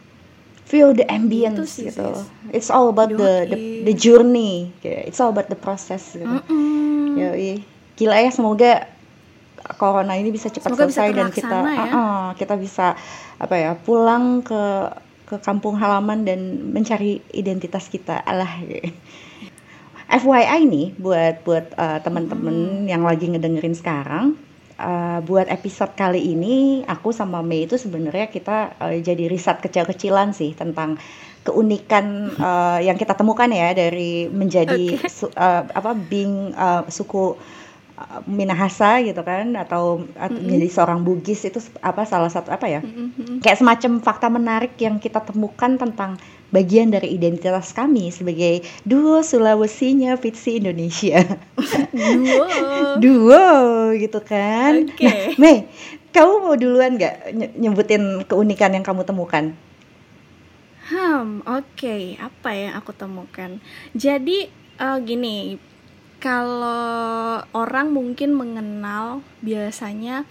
Feel 0.69 0.93
the 0.93 1.05
ambience 1.09 1.81
sih, 1.81 1.89
gitu. 1.89 2.13
sis. 2.13 2.29
It's 2.53 2.69
all 2.69 2.93
about 2.93 3.09
the, 3.09 3.49
the 3.49 3.57
Yoi. 3.57 3.89
the 3.89 3.95
journey. 3.97 4.69
It's 4.85 5.17
all 5.17 5.33
about 5.33 5.49
the 5.49 5.57
process 5.57 6.13
gitu. 6.13 6.29
Mm-mm. 6.29 7.17
Yoi. 7.17 7.65
Gila 7.97 8.15
ya 8.21 8.29
semoga 8.29 8.85
corona 9.81 10.13
ini 10.13 10.29
bisa 10.29 10.53
cepat 10.53 10.69
Semoga 10.71 10.85
bisa 10.87 11.03
selesai 11.03 11.17
dan 11.17 11.27
kita 11.33 11.57
ya. 11.57 11.83
uh-uh, 11.89 12.23
kita 12.37 12.55
bisa 12.55 12.93
apa 13.41 13.55
ya 13.57 13.71
pulang 13.75 14.45
ke 14.45 14.63
ke 15.29 15.35
kampung 15.45 15.77
halaman 15.77 16.25
dan 16.25 16.73
mencari 16.73 17.21
identitas 17.33 17.85
kita 17.85 18.17
alah 18.25 18.49
FYI 20.09 20.65
nih 20.65 20.87
buat 20.97 21.45
buat 21.45 21.65
uh, 21.77 22.01
teman-teman 22.01 22.89
yang 22.89 23.05
lagi 23.05 23.29
ngedengerin 23.29 23.77
sekarang 23.77 24.33
uh, 24.79 25.19
buat 25.21 25.51
episode 25.51 25.93
kali 25.93 26.33
ini 26.33 26.87
aku 26.87 27.11
sama 27.11 27.43
Mei 27.43 27.67
itu 27.67 27.75
sebenarnya 27.75 28.31
kita 28.31 28.79
uh, 28.79 28.95
jadi 28.95 29.27
riset 29.27 29.59
kecil-kecilan 29.59 30.31
sih 30.31 30.55
tentang 30.55 30.95
keunikan 31.43 32.31
uh, 32.39 32.79
yang 32.79 32.95
kita 32.95 33.15
temukan 33.15 33.47
ya 33.51 33.75
dari 33.75 34.31
menjadi 34.31 34.95
Oke. 34.99 35.11
su- 35.11 35.31
uh, 35.35 35.63
apa 35.67 35.91
being 35.95 36.55
uh, 36.55 36.87
suku 36.87 37.35
Minahasa 38.31 39.03
gitu 39.03 39.19
kan 39.27 39.59
atau, 39.59 39.99
Mm-mm. 40.07 40.47
menjadi 40.47 40.71
seorang 40.71 41.03
Bugis 41.03 41.43
itu 41.43 41.59
apa 41.83 42.07
salah 42.07 42.31
satu 42.31 42.47
apa 42.47 42.71
ya 42.71 42.79
Mm-mm. 42.79 43.43
kayak 43.43 43.59
semacam 43.59 43.99
fakta 43.99 44.31
menarik 44.31 44.79
yang 44.79 45.03
kita 45.03 45.19
temukan 45.19 45.75
tentang 45.75 46.15
bagian 46.49 46.89
dari 46.89 47.13
identitas 47.13 47.71
kami 47.71 48.09
sebagai 48.09 48.65
duo 48.83 49.21
Sulawesinya 49.21 50.17
Fitsi 50.17 50.57
Indonesia 50.57 51.21
Duo. 51.93 52.45
duo 53.03 53.47
gitu 53.97 54.19
kan 54.21 54.89
Oke. 54.89 55.05
nah 55.05 55.15
Mei 55.37 55.69
kamu 56.09 56.33
mau 56.41 56.55
duluan 56.57 56.97
nggak 56.97 57.15
nye- 57.37 57.53
nyebutin 57.55 58.25
keunikan 58.25 58.73
yang 58.73 58.85
kamu 58.85 59.05
temukan 59.05 59.53
Hmm, 60.89 61.45
oke. 61.45 62.17
Apa 62.17 62.49
yang 62.49 62.73
aku 62.73 62.97
temukan? 62.97 63.61
Jadi 63.93 64.49
eh, 64.81 64.97
gini, 65.05 65.53
kalau 66.17 67.39
orang 67.53 67.93
mungkin 67.93 68.33
mengenal 68.33 69.21
biasanya 69.45 70.25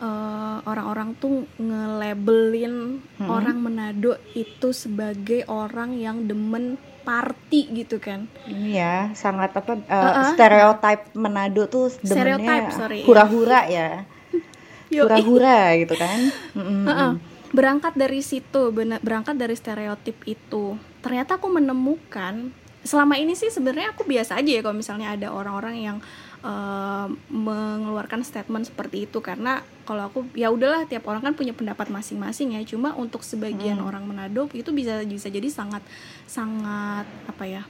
eh, 0.00 0.56
orang-orang 0.64 1.12
tuh 1.14 1.44
nge-labelin 1.56 3.04
Hmm. 3.16 3.28
orang 3.28 3.60
Manado 3.60 4.16
itu 4.32 4.72
sebagai 4.72 5.44
orang 5.46 5.92
yang 5.94 6.24
demen 6.24 6.76
party 7.00 7.68
gitu 7.74 7.96
kan. 7.96 8.28
ini 8.44 8.76
ya 8.76 9.12
sangat 9.12 9.52
apa 9.52 9.72
uh, 9.72 9.92
Uh-uh. 9.92 10.26
stereotip 10.32 11.00
Manado 11.12 11.64
tuh 11.66 11.88
demennya 12.00 12.68
iya. 12.72 13.04
hura-hura 13.04 13.60
ya 13.66 14.04
hura-hura 14.92 15.76
gitu 15.76 15.94
kan 15.94 16.18
Mm-mm. 16.52 16.84
Heeh. 16.84 17.12
berangkat 17.50 17.96
dari 17.96 18.20
situ 18.20 18.70
berangkat 19.00 19.34
dari 19.34 19.54
stereotip 19.54 20.16
itu 20.24 20.76
ternyata 21.00 21.36
aku 21.36 21.48
menemukan 21.48 22.52
selama 22.80 23.16
ini 23.16 23.32
sih 23.34 23.48
sebenarnya 23.48 23.92
aku 23.92 24.04
biasa 24.04 24.40
aja 24.40 24.50
ya 24.50 24.60
kalau 24.60 24.76
misalnya 24.76 25.12
ada 25.12 25.28
orang-orang 25.30 25.76
yang 25.76 25.96
eh, 26.40 27.06
mengeluarkan 27.28 28.20
statement 28.20 28.64
seperti 28.64 29.04
itu 29.04 29.20
karena 29.20 29.60
kalau 29.84 30.06
aku 30.06 30.24
ya 30.32 30.48
udahlah 30.48 30.84
tiap 30.84 31.04
orang 31.04 31.20
kan 31.20 31.34
punya 31.34 31.50
pendapat 31.50 31.88
masing-masing 31.88 32.54
ya 32.54 32.62
cuma 32.62 32.94
untuk 32.94 33.20
sebagian 33.20 33.76
Hmm. 33.76 33.86
orang 33.86 34.04
Manado 34.04 34.48
itu 34.52 34.70
bisa 34.70 35.00
bisa 35.02 35.26
jadi 35.26 35.46
sangat 35.46 35.82
sangat 36.24 37.04
apa 37.26 37.44
ya 37.44 37.62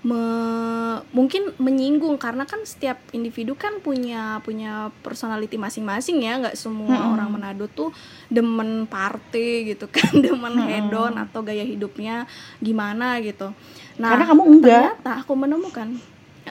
me- 0.00 0.78
mungkin 1.10 1.50
menyinggung 1.58 2.16
karena 2.16 2.44
kan 2.44 2.62
setiap 2.62 3.02
individu 3.10 3.54
kan 3.54 3.82
punya 3.82 4.38
punya 4.40 4.94
personality 5.02 5.58
masing-masing 5.58 6.22
ya 6.22 6.38
nggak 6.38 6.54
semua 6.54 6.94
Mm-mm. 6.94 7.14
orang 7.14 7.28
Manado 7.30 7.66
tuh 7.66 7.90
demen 8.28 8.86
party 8.86 9.74
gitu 9.74 9.90
kan 9.90 10.14
demen 10.24 10.54
Mm-mm. 10.54 10.68
hedon 10.68 11.18
atau 11.18 11.42
gaya 11.42 11.66
hidupnya 11.66 12.30
gimana 12.58 13.18
gitu 13.18 13.50
nah 13.98 14.14
karena 14.14 14.26
kamu 14.26 14.42
enggak 14.46 14.82
ternyata 14.94 15.12
aku 15.18 15.32
menemukan 15.34 15.88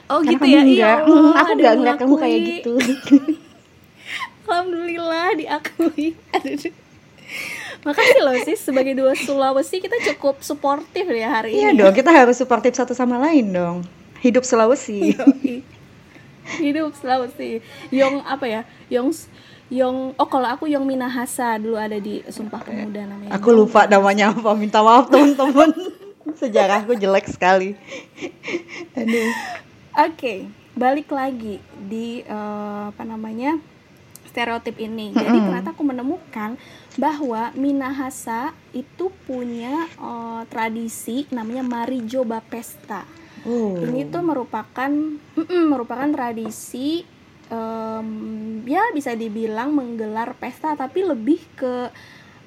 oh 0.06 0.20
Karena 0.22 0.32
gitu 0.32 0.44
ya? 0.46 0.60
Enggak. 0.62 0.68
iya 0.70 0.90
Allah, 1.02 1.30
aku 1.34 1.52
nggak 1.52 1.58
yang 1.58 1.78
ngeliat 1.82 1.98
kamu 1.98 2.14
kayak 2.18 2.40
gitu. 2.46 2.72
Alhamdulillah 4.48 5.26
diakui. 5.36 6.06
Aduh. 6.32 6.72
makasih 7.86 8.20
loh 8.24 8.36
sis 8.42 8.58
sebagai 8.58 8.96
dua 8.96 9.14
Sulawesi 9.14 9.78
kita 9.78 9.94
cukup 10.12 10.42
suportif 10.42 11.06
ya 11.06 11.30
hari 11.30 11.54
iya 11.54 11.70
ini. 11.70 11.78
dong 11.78 11.94
kita 11.94 12.10
harus 12.10 12.34
suportif 12.34 12.74
satu 12.74 12.96
sama 12.96 13.20
lain 13.20 13.54
dong. 13.54 13.76
Hidup 14.18 14.42
Sulawesi. 14.42 15.12
Yoi. 15.14 15.62
hidup 16.58 16.96
Sulawesi. 16.98 17.62
Yong 17.94 18.24
apa 18.26 18.44
ya? 18.48 18.62
Yong 18.90 19.14
Yong 19.68 20.16
oh 20.16 20.28
kalau 20.32 20.48
aku 20.48 20.64
Yong 20.64 20.88
Minahasa 20.88 21.60
dulu 21.60 21.76
ada 21.76 22.00
di 22.00 22.24
Sumpah 22.26 22.64
Pemuda 22.64 23.04
namanya. 23.04 23.30
Aku 23.36 23.52
lupa 23.52 23.84
namanya 23.84 24.32
apa 24.32 24.56
minta 24.56 24.80
maaf 24.80 25.12
teman-teman. 25.12 25.70
Sejarahku 26.40 26.96
jelek 26.96 27.28
sekali. 27.28 27.76
Aduh 28.96 29.28
Oke, 29.98 30.46
balik 30.78 31.10
lagi 31.10 31.58
di 31.74 32.22
eh, 32.22 32.82
apa 32.94 33.02
namanya 33.02 33.58
stereotip 34.30 34.78
ini. 34.78 35.10
Jadi 35.10 35.26
Mm-mm. 35.26 35.46
ternyata 35.50 35.74
aku 35.74 35.82
menemukan 35.82 36.54
bahwa 36.94 37.50
Minahasa 37.58 38.54
itu 38.70 39.10
punya 39.26 39.90
eh, 39.98 40.42
tradisi 40.46 41.26
namanya 41.34 41.66
Marijo 41.66 42.22
Bapesta. 42.22 43.02
oh 43.42 43.74
Ini 43.74 44.06
tuh 44.06 44.22
merupakan 44.22 44.90
mm-mm, 45.34 45.62
merupakan 45.66 46.06
tradisi 46.14 47.02
em, 47.50 48.08
ya 48.68 48.92
bisa 48.94 49.18
dibilang 49.18 49.74
menggelar 49.74 50.36
pesta 50.38 50.76
tapi 50.76 51.02
lebih 51.02 51.40
ke 51.56 51.88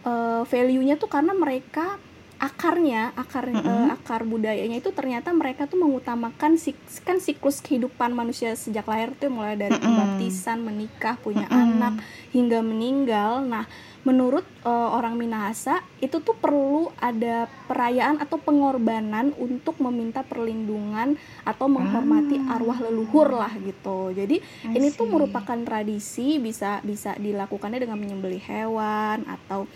uh, 0.05 0.43
value-nya 0.45 0.97
tuh 0.97 1.09
karena 1.09 1.33
mereka 1.33 1.97
akarnya 2.41 3.13
akar 3.13 3.45
mm 3.45 3.61
-hmm. 3.61 3.69
uh, 3.69 3.93
akar 3.93 4.25
budayanya 4.25 4.81
itu 4.81 4.89
ternyata 4.89 5.29
mereka 5.29 5.69
tuh 5.69 5.77
mengutamakan 5.77 6.57
sik 6.57 6.73
kan 7.05 7.21
siklus 7.21 7.61
kehidupan 7.61 8.17
manusia 8.17 8.57
sejak 8.57 8.89
lahir 8.89 9.13
tuh 9.13 9.29
mulai 9.29 9.53
dari 9.53 9.77
mm 9.77 9.79
-hmm. 9.79 9.85
kebaptisan 9.85 10.57
menikah 10.65 11.15
punya 11.21 11.45
mm 11.45 11.53
-hmm. 11.53 11.63
anak 11.77 11.93
hingga 12.33 12.59
meninggal 12.65 13.45
nah 13.45 13.69
menurut 14.01 14.41
uh, 14.65 14.97
orang 14.97 15.13
Minahasa 15.13 15.85
itu 16.01 16.17
tuh 16.25 16.33
perlu 16.33 16.89
ada 16.97 17.45
perayaan 17.69 18.17
atau 18.17 18.41
pengorbanan 18.41 19.29
untuk 19.37 19.77
meminta 19.77 20.25
perlindungan 20.25 21.13
atau 21.45 21.69
menghormati 21.69 22.41
ah. 22.41 22.57
arwah 22.57 22.81
leluhur 22.81 23.29
lah 23.29 23.53
gitu. 23.61 24.09
Jadi 24.17 24.41
ini 24.73 24.89
tuh 24.89 25.05
merupakan 25.05 25.57
tradisi 25.61 26.41
bisa 26.41 26.81
bisa 26.81 27.13
dilakukannya 27.21 27.85
dengan 27.85 28.01
menyembelih 28.01 28.41
hewan 28.41 29.21
atau 29.29 29.69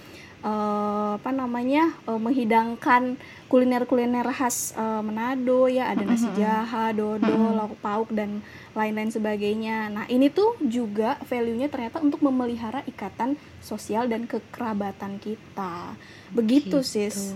uh, 0.45 1.17
apa 1.17 1.33
namanya 1.33 1.89
uh, 2.05 2.21
menghidangkan 2.21 3.17
kuliner-kuliner 3.49 4.29
khas 4.29 4.77
uh, 4.77 5.01
Manado 5.01 5.65
ya. 5.65 5.89
Ada 5.89 6.03
nasi 6.05 6.29
jaha, 6.37 6.93
dodo, 6.93 7.33
lauk 7.57 7.75
pauk 7.81 8.13
dan 8.13 8.45
lain-lain 8.75 9.09
sebagainya. 9.09 9.87
Nah, 9.87 10.05
ini 10.11 10.27
tuh 10.27 10.59
juga 10.59 11.15
value-nya 11.23 11.71
ternyata 11.71 12.03
untuk 12.03 12.19
memelihara 12.19 12.83
ikatan 12.83 13.39
sosial 13.63 14.11
dan 14.11 14.27
kekerabatan 14.27 15.17
kita. 15.17 15.95
Begitu, 16.35 16.83
gitu. 16.83 16.85
sis. 16.85 17.31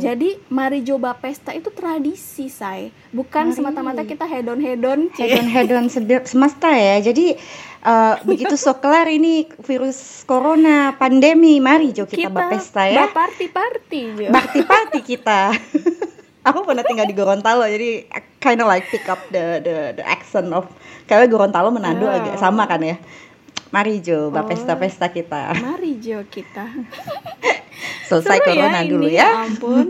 Jadi, 0.00 0.40
mari 0.48 0.80
coba 0.80 1.12
pesta 1.12 1.52
itu 1.52 1.68
tradisi, 1.68 2.48
say. 2.48 2.88
Bukan 3.12 3.52
semata-mata 3.52 4.02
kita 4.08 4.24
hedon-hedon. 4.24 5.12
Hedon-hedon 5.20 5.92
semesta 6.24 6.72
ya. 6.72 7.04
Jadi, 7.04 7.36
uh, 7.84 8.16
begitu 8.24 8.56
so 8.56 8.72
kelar 8.80 9.06
ini 9.12 9.44
virus 9.60 10.24
corona 10.24 10.96
pandemi, 10.96 11.60
mari 11.60 11.92
Jo 11.92 12.08
kita, 12.08 12.26
kita 12.26 12.30
berpesta 12.32 12.88
ya. 12.88 13.12
Party-party, 13.12 14.32
Party-party 14.32 15.00
kita. 15.04 15.52
aku 16.48 16.64
pernah 16.64 16.84
tinggal 16.84 17.04
di 17.04 17.12
Gorontalo 17.12 17.68
jadi 17.68 18.08
kind 18.40 18.58
of 18.64 18.66
like 18.66 18.88
pick 18.88 19.04
up 19.06 19.20
the 19.28 19.60
the 19.60 19.76
the 20.00 20.04
accent 20.04 20.48
of 20.50 20.64
kayak 21.04 21.28
Gorontalo 21.28 21.68
Manado 21.68 22.08
oh. 22.08 22.12
agak 22.12 22.40
sama 22.40 22.64
kan 22.64 22.80
ya? 22.80 22.96
Mari 23.68 24.00
Jo 24.00 24.32
oh. 24.32 24.44
pesta-pesta 24.48 25.12
kita. 25.12 25.52
Mari 25.60 26.00
Jo 26.00 26.24
kita. 26.24 26.72
Selesai 28.08 28.40
Seru 28.40 28.48
ya 28.48 28.48
corona 28.48 28.80
ya, 28.80 28.88
dulu 28.88 29.06
ini, 29.06 29.20
ya. 29.20 29.28
ampun. 29.44 29.86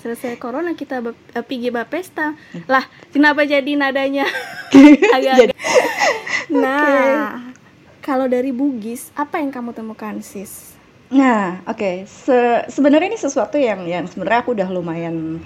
Selesai 0.00 0.36
corona 0.36 0.76
kita 0.76 1.00
uh, 1.00 1.44
pergi 1.44 1.72
pesta. 1.88 2.36
Lah 2.68 2.84
kenapa 3.08 3.48
jadi 3.48 3.72
nadanya? 3.80 4.28
Agak-agak. 5.16 5.56
Nah 6.52 6.76
okay. 6.76 7.16
kalau 8.04 8.28
dari 8.28 8.52
Bugis 8.52 9.08
apa 9.16 9.40
yang 9.40 9.48
kamu 9.48 9.72
temukan 9.72 10.20
sis 10.20 10.69
Nah, 11.10 11.58
oke. 11.66 11.76
Okay. 11.76 11.96
Se 12.06 12.38
sebenarnya 12.70 13.10
ini 13.10 13.18
sesuatu 13.18 13.58
yang 13.58 13.82
yang 13.84 14.06
sebenarnya 14.06 14.40
aku 14.46 14.54
udah 14.54 14.68
lumayan 14.70 15.42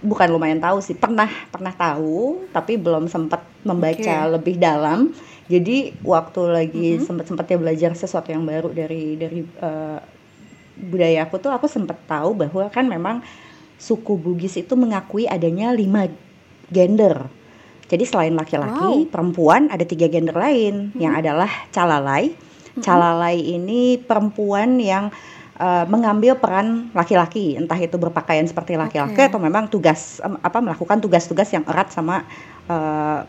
bukan 0.00 0.28
lumayan 0.32 0.60
tahu 0.60 0.80
sih, 0.80 0.96
pernah 0.96 1.28
pernah 1.52 1.72
tahu, 1.72 2.48
tapi 2.52 2.80
belum 2.80 3.08
sempat 3.08 3.44
membaca 3.64 4.16
okay. 4.24 4.32
lebih 4.32 4.56
dalam. 4.56 5.12
Jadi 5.46 5.94
waktu 6.02 6.40
lagi 6.48 6.88
mm 6.90 6.96
-hmm. 6.98 7.06
sempat-sempatnya 7.06 7.56
belajar 7.60 7.90
sesuatu 7.94 8.32
yang 8.32 8.42
baru 8.42 8.72
dari 8.72 9.14
dari 9.14 9.40
uh, 9.62 10.00
budaya 10.76 11.24
aku 11.24 11.38
tuh 11.38 11.52
aku 11.54 11.70
sempat 11.70 11.96
tahu 12.08 12.34
bahwa 12.34 12.66
kan 12.68 12.84
memang 12.88 13.22
suku 13.76 14.16
Bugis 14.16 14.56
itu 14.56 14.72
mengakui 14.74 15.28
adanya 15.28 15.70
lima 15.70 16.08
gender. 16.72 17.28
Jadi 17.86 18.02
selain 18.02 18.34
laki-laki, 18.34 19.06
wow. 19.06 19.10
perempuan 19.12 19.70
ada 19.70 19.86
tiga 19.86 20.10
gender 20.10 20.34
lain 20.34 20.90
mm 20.90 20.98
-hmm. 20.98 21.00
yang 21.04 21.14
adalah 21.14 21.50
calalai, 21.70 22.34
Calalai 22.82 23.40
ini 23.40 23.96
perempuan 23.96 24.76
yang 24.76 25.08
uh, 25.56 25.84
mengambil 25.88 26.36
peran 26.36 26.92
laki-laki, 26.92 27.56
entah 27.56 27.78
itu 27.80 27.96
berpakaian 27.96 28.44
seperti 28.44 28.76
laki-laki 28.76 29.16
okay. 29.16 29.28
atau 29.32 29.40
memang 29.40 29.68
tugas 29.72 30.20
um, 30.20 30.36
apa 30.44 30.60
melakukan 30.60 31.00
tugas-tugas 31.00 31.48
yang 31.52 31.64
erat 31.64 31.88
sama 31.88 32.28
uh, 32.68 33.24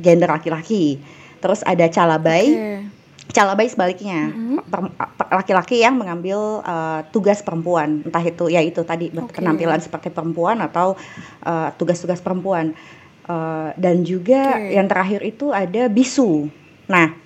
gender 0.00 0.32
laki-laki. 0.32 1.00
Terus 1.44 1.60
ada 1.64 1.86
calabai. 1.92 2.46
Okay. 2.48 2.80
Calabai 3.24 3.66
sebaliknya, 3.66 4.30
mm-hmm. 4.30 5.00
laki-laki 5.32 5.80
yang 5.80 5.96
mengambil 5.98 6.60
uh, 6.60 7.02
tugas 7.08 7.42
perempuan, 7.42 8.04
entah 8.04 8.20
itu 8.20 8.52
ya 8.52 8.60
itu 8.62 8.84
tadi 8.84 9.10
okay. 9.10 9.40
penampilan 9.40 9.80
seperti 9.80 10.12
perempuan 10.12 10.60
atau 10.62 10.94
uh, 11.42 11.72
tugas-tugas 11.74 12.20
perempuan. 12.22 12.76
Uh, 13.24 13.72
dan 13.80 14.04
juga 14.04 14.60
okay. 14.60 14.76
yang 14.76 14.86
terakhir 14.86 15.24
itu 15.24 15.50
ada 15.50 15.88
bisu. 15.88 16.52
Nah, 16.86 17.16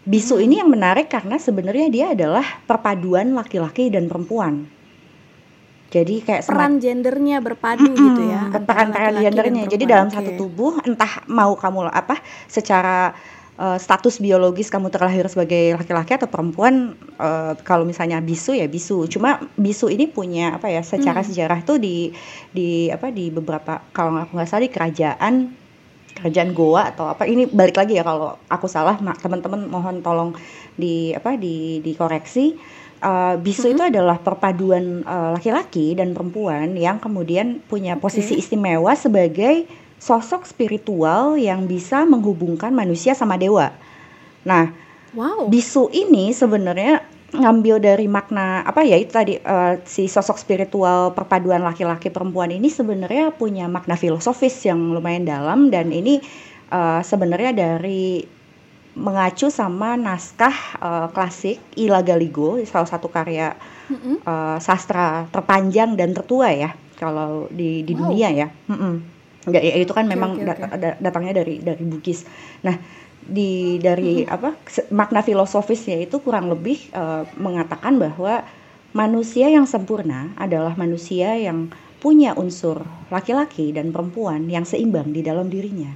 Bisu 0.00 0.40
ini 0.40 0.56
yang 0.56 0.72
menarik 0.72 1.12
karena 1.12 1.36
sebenarnya 1.36 1.86
dia 1.92 2.06
adalah 2.16 2.44
perpaduan 2.64 3.36
laki-laki 3.36 3.92
dan 3.92 4.08
perempuan. 4.08 4.64
Jadi 5.90 6.22
kayak 6.22 6.46
peran 6.46 6.78
gendernya 6.78 7.42
berpadu 7.42 7.84
mm 7.84 7.92
-hmm, 7.92 8.06
gitu 8.06 8.22
ya. 8.30 8.40
Peran-peran 8.62 9.14
gendernya. 9.20 9.64
Jadi 9.66 9.84
dalam 9.84 10.08
okay. 10.08 10.22
satu 10.22 10.30
tubuh 10.38 10.78
entah 10.86 11.26
mau 11.26 11.58
kamu 11.58 11.90
apa 11.90 12.16
secara 12.46 13.12
uh, 13.58 13.76
status 13.76 14.22
biologis 14.22 14.70
kamu 14.70 14.88
terlahir 14.88 15.26
sebagai 15.26 15.76
laki-laki 15.76 16.16
atau 16.16 16.30
perempuan 16.30 16.96
uh, 17.18 17.58
kalau 17.66 17.82
misalnya 17.84 18.22
bisu 18.22 18.56
ya 18.56 18.70
bisu. 18.70 19.10
Cuma 19.10 19.42
bisu 19.58 19.92
ini 19.92 20.06
punya 20.08 20.56
apa 20.56 20.72
ya 20.72 20.80
secara 20.80 21.20
hmm. 21.20 21.28
sejarah 21.28 21.58
itu 21.60 21.74
di 21.76 21.96
di 22.54 22.88
apa 22.88 23.12
di 23.12 23.28
beberapa 23.28 23.84
kalau 23.92 24.16
aku 24.16 24.38
nggak 24.38 24.48
salah 24.48 24.64
di 24.64 24.72
kerajaan 24.72 25.34
kerajaan 26.16 26.52
Goa 26.52 26.90
atau 26.92 27.08
apa 27.08 27.24
ini 27.24 27.46
balik 27.46 27.78
lagi 27.78 27.96
ya 27.96 28.04
kalau 28.04 28.36
aku 28.50 28.66
salah 28.66 28.98
teman-teman 28.98 29.70
mohon 29.70 30.02
tolong 30.02 30.30
di 30.74 31.14
apa 31.14 31.36
di 31.36 31.80
dikoreksi 31.84 32.58
uh, 33.04 33.34
bisu 33.40 33.70
mm-hmm. 33.70 33.74
itu 33.76 33.82
adalah 33.96 34.16
perpaduan 34.20 35.02
uh, 35.04 35.36
laki-laki 35.36 35.96
dan 35.96 36.12
perempuan 36.12 36.76
yang 36.76 37.00
kemudian 37.00 37.64
punya 37.66 37.96
posisi 37.96 38.36
okay. 38.36 38.42
istimewa 38.44 38.92
sebagai 38.94 39.66
sosok 40.00 40.48
spiritual 40.48 41.36
yang 41.36 41.68
bisa 41.68 42.08
menghubungkan 42.08 42.72
manusia 42.72 43.12
sama 43.12 43.36
dewa. 43.36 43.68
Nah, 44.48 44.72
wow. 45.12 45.44
bisu 45.44 45.92
ini 45.92 46.32
sebenarnya 46.32 47.04
ngambil 47.30 47.78
dari 47.78 48.10
makna 48.10 48.66
apa 48.66 48.82
ya 48.82 48.98
itu 48.98 49.14
tadi 49.14 49.38
uh, 49.38 49.78
si 49.86 50.10
sosok 50.10 50.34
spiritual 50.34 51.14
perpaduan 51.14 51.62
laki-laki 51.62 52.10
perempuan 52.10 52.50
ini 52.50 52.66
sebenarnya 52.66 53.30
punya 53.30 53.70
makna 53.70 53.94
filosofis 53.94 54.66
yang 54.66 54.90
lumayan 54.90 55.22
dalam 55.22 55.70
dan 55.70 55.94
ini 55.94 56.18
uh, 56.74 56.98
sebenarnya 57.06 57.54
dari 57.54 58.26
mengacu 58.98 59.46
sama 59.54 59.94
naskah 59.94 60.56
uh, 60.82 61.06
klasik 61.14 61.62
Ila 61.78 62.02
Galigo 62.02 62.58
salah 62.66 62.90
satu 62.90 63.06
karya 63.06 63.54
mm-hmm. 63.86 64.26
uh, 64.26 64.58
sastra 64.58 65.30
terpanjang 65.30 65.94
dan 65.94 66.10
tertua 66.10 66.50
ya 66.50 66.74
kalau 66.98 67.46
di 67.48 67.86
di 67.86 67.94
wow. 67.94 68.00
dunia 68.10 68.28
ya. 68.34 68.48
Mm-mm. 68.68 68.94
Ya, 69.48 69.80
itu 69.80 69.96
kan 69.96 70.04
okay, 70.04 70.12
memang 70.12 70.36
okay, 70.36 70.52
okay. 70.52 71.00
datangnya 71.00 71.40
dari 71.40 71.64
dari 71.64 71.80
Bugis. 71.80 72.28
Nah 72.60 72.76
di 73.30 73.78
dari 73.78 74.26
hmm. 74.26 74.34
apa 74.34 74.50
makna 74.90 75.22
filosofisnya 75.22 76.02
itu 76.02 76.18
kurang 76.18 76.50
lebih 76.50 76.90
uh, 76.90 77.22
mengatakan 77.38 77.96
bahwa 77.96 78.42
manusia 78.90 79.46
yang 79.46 79.70
sempurna 79.70 80.34
adalah 80.34 80.74
manusia 80.74 81.38
yang 81.38 81.70
punya 82.02 82.34
unsur 82.34 82.82
laki-laki 83.12 83.70
dan 83.70 83.94
perempuan 83.94 84.50
yang 84.50 84.66
seimbang 84.66 85.14
di 85.14 85.22
dalam 85.22 85.46
dirinya. 85.46 85.92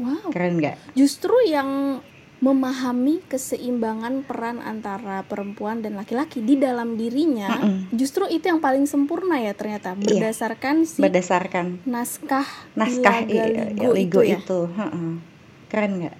Wow. 0.00 0.30
Keren 0.32 0.62
nggak? 0.62 0.96
Justru 0.96 1.34
yang 1.48 2.00
memahami 2.36 3.24
keseimbangan 3.32 4.20
peran 4.28 4.60
antara 4.60 5.24
perempuan 5.24 5.80
dan 5.80 5.96
laki-laki 5.96 6.44
di 6.44 6.60
dalam 6.60 7.00
dirinya, 7.00 7.48
mm 7.48 7.64
-mm. 7.64 7.80
justru 7.96 8.28
itu 8.28 8.44
yang 8.44 8.60
paling 8.60 8.84
sempurna 8.84 9.40
ya 9.40 9.56
ternyata 9.56 9.96
iya. 9.96 10.04
berdasarkan 10.04 10.84
iya, 10.84 10.88
si 10.88 11.00
berdasarkan 11.00 11.66
naskah 11.88 12.44
naskah 12.76 13.24
Ligo, 13.24 13.96
itu, 13.96 14.20
ya? 14.20 14.38
itu. 14.44 14.60
Keren 15.66 16.02
nggak? 16.02 16.16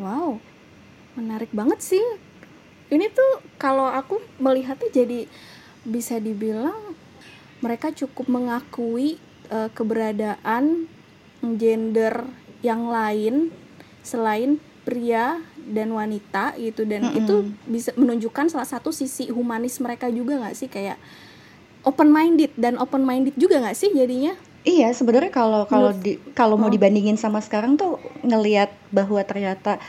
Wow, 0.00 0.40
menarik 1.16 1.50
banget 1.52 1.80
sih. 1.80 2.04
Ini 2.90 3.06
tuh 3.12 3.44
kalau 3.60 3.86
aku 3.86 4.18
melihatnya 4.42 4.90
jadi 4.90 5.30
bisa 5.86 6.20
dibilang 6.20 6.76
mereka 7.60 7.92
cukup 7.92 8.26
mengakui 8.28 9.20
uh, 9.52 9.68
keberadaan 9.72 10.88
gender 11.56 12.28
yang 12.60 12.88
lain 12.92 13.48
selain 14.04 14.60
pria 14.84 15.40
dan 15.60 15.92
wanita 15.92 16.56
gitu 16.56 16.88
dan 16.88 17.04
mm 17.04 17.10
-hmm. 17.12 17.20
itu 17.20 17.34
bisa 17.68 17.90
menunjukkan 17.96 18.48
salah 18.48 18.68
satu 18.68 18.90
sisi 18.90 19.28
humanis 19.28 19.78
mereka 19.78 20.08
juga 20.08 20.40
nggak 20.40 20.56
sih 20.56 20.68
kayak 20.72 20.96
open 21.84 22.08
minded 22.12 22.52
dan 22.56 22.80
open 22.80 23.04
minded 23.04 23.36
juga 23.36 23.60
nggak 23.60 23.76
sih 23.76 23.92
jadinya 23.92 24.36
Iya, 24.60 24.92
sebenarnya 24.92 25.32
kalau 25.32 25.64
kalau 25.64 25.96
di 25.96 26.20
kalau 26.36 26.60
mau 26.60 26.68
oh. 26.68 26.74
dibandingin 26.74 27.16
sama 27.16 27.40
sekarang 27.40 27.80
tuh 27.80 27.96
ngelihat 28.20 28.68
bahwa 28.92 29.24
ternyata 29.24 29.80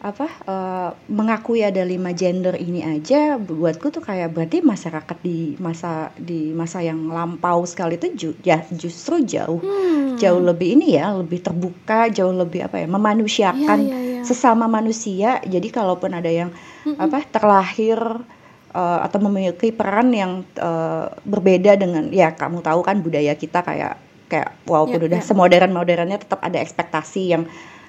apa 0.00 0.32
uh, 0.48 0.90
mengakui 1.12 1.60
ada 1.60 1.84
lima 1.84 2.16
gender 2.16 2.56
ini 2.56 2.80
aja 2.80 3.36
buatku 3.36 3.92
tuh 3.92 4.00
kayak 4.00 4.32
berarti 4.32 4.64
masyarakat 4.64 5.16
di 5.20 5.60
masa 5.60 6.08
di 6.16 6.56
masa 6.56 6.80
yang 6.80 7.12
lampau 7.12 7.68
sekali 7.68 8.00
itu 8.00 8.08
ju, 8.16 8.30
ya 8.40 8.64
justru 8.72 9.20
jauh 9.20 9.60
hmm. 9.60 10.16
jauh 10.16 10.40
lebih 10.40 10.80
ini 10.80 10.96
ya 10.96 11.12
lebih 11.12 11.44
terbuka 11.44 12.08
jauh 12.08 12.32
lebih 12.32 12.64
apa 12.64 12.80
ya 12.80 12.88
memanusiakan 12.88 13.78
ya, 13.84 13.92
ya, 13.92 14.00
ya. 14.00 14.22
sesama 14.24 14.72
manusia 14.72 15.36
jadi 15.44 15.68
kalaupun 15.68 16.16
ada 16.16 16.32
yang 16.32 16.48
hmm. 16.88 16.96
apa 16.96 17.20
terlahir 17.28 18.00
uh, 18.72 18.98
atau 19.04 19.20
memiliki 19.20 19.68
peran 19.68 20.16
yang 20.16 20.48
uh, 20.56 21.12
berbeda 21.28 21.76
dengan 21.76 22.08
ya 22.08 22.32
kamu 22.32 22.64
tahu 22.64 22.80
kan 22.80 23.04
budaya 23.04 23.36
kita 23.36 23.60
kayak 23.60 24.00
kayak 24.30 24.54
walaupun 24.70 25.02
yeah, 25.02 25.08
udah 25.10 25.20
yeah. 25.20 25.26
semodern 25.26 25.74
modernnya 25.74 26.22
tetap 26.22 26.38
ada 26.40 26.62
ekspektasi 26.62 27.34
yang 27.34 27.44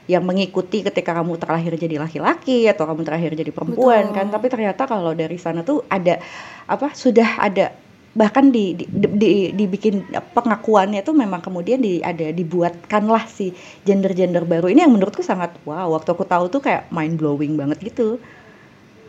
yang 0.10 0.26
mengikuti 0.26 0.82
ketika 0.82 1.14
kamu 1.14 1.38
terlahir 1.38 1.78
jadi 1.78 2.02
laki-laki 2.02 2.66
atau 2.66 2.90
kamu 2.90 3.06
terlahir 3.06 3.32
jadi 3.38 3.54
perempuan 3.54 4.10
Betul. 4.10 4.18
kan 4.18 4.26
tapi 4.34 4.48
ternyata 4.50 4.90
kalau 4.90 5.14
dari 5.14 5.38
sana 5.38 5.62
tuh 5.62 5.86
ada 5.88 6.18
apa 6.66 6.92
sudah 6.98 7.38
ada 7.38 7.70
bahkan 8.12 8.52
di, 8.52 8.76
di, 8.76 8.84
di, 8.92 9.08
di 9.16 9.32
dibikin 9.56 10.04
pengakuannya 10.36 11.00
tuh 11.00 11.16
memang 11.16 11.40
kemudian 11.40 11.80
di, 11.80 12.04
ada 12.04 12.28
dibuatkanlah 12.36 13.24
si 13.32 13.56
gender-gender 13.88 14.44
baru 14.44 14.68
ini 14.68 14.84
yang 14.84 14.92
menurutku 14.92 15.24
sangat 15.24 15.56
wow 15.64 15.96
waktu 15.96 16.12
aku 16.12 16.28
tahu 16.28 16.52
tuh 16.52 16.60
kayak 16.60 16.92
mind 16.92 17.16
blowing 17.16 17.56
banget 17.56 17.80
gitu. 17.80 18.20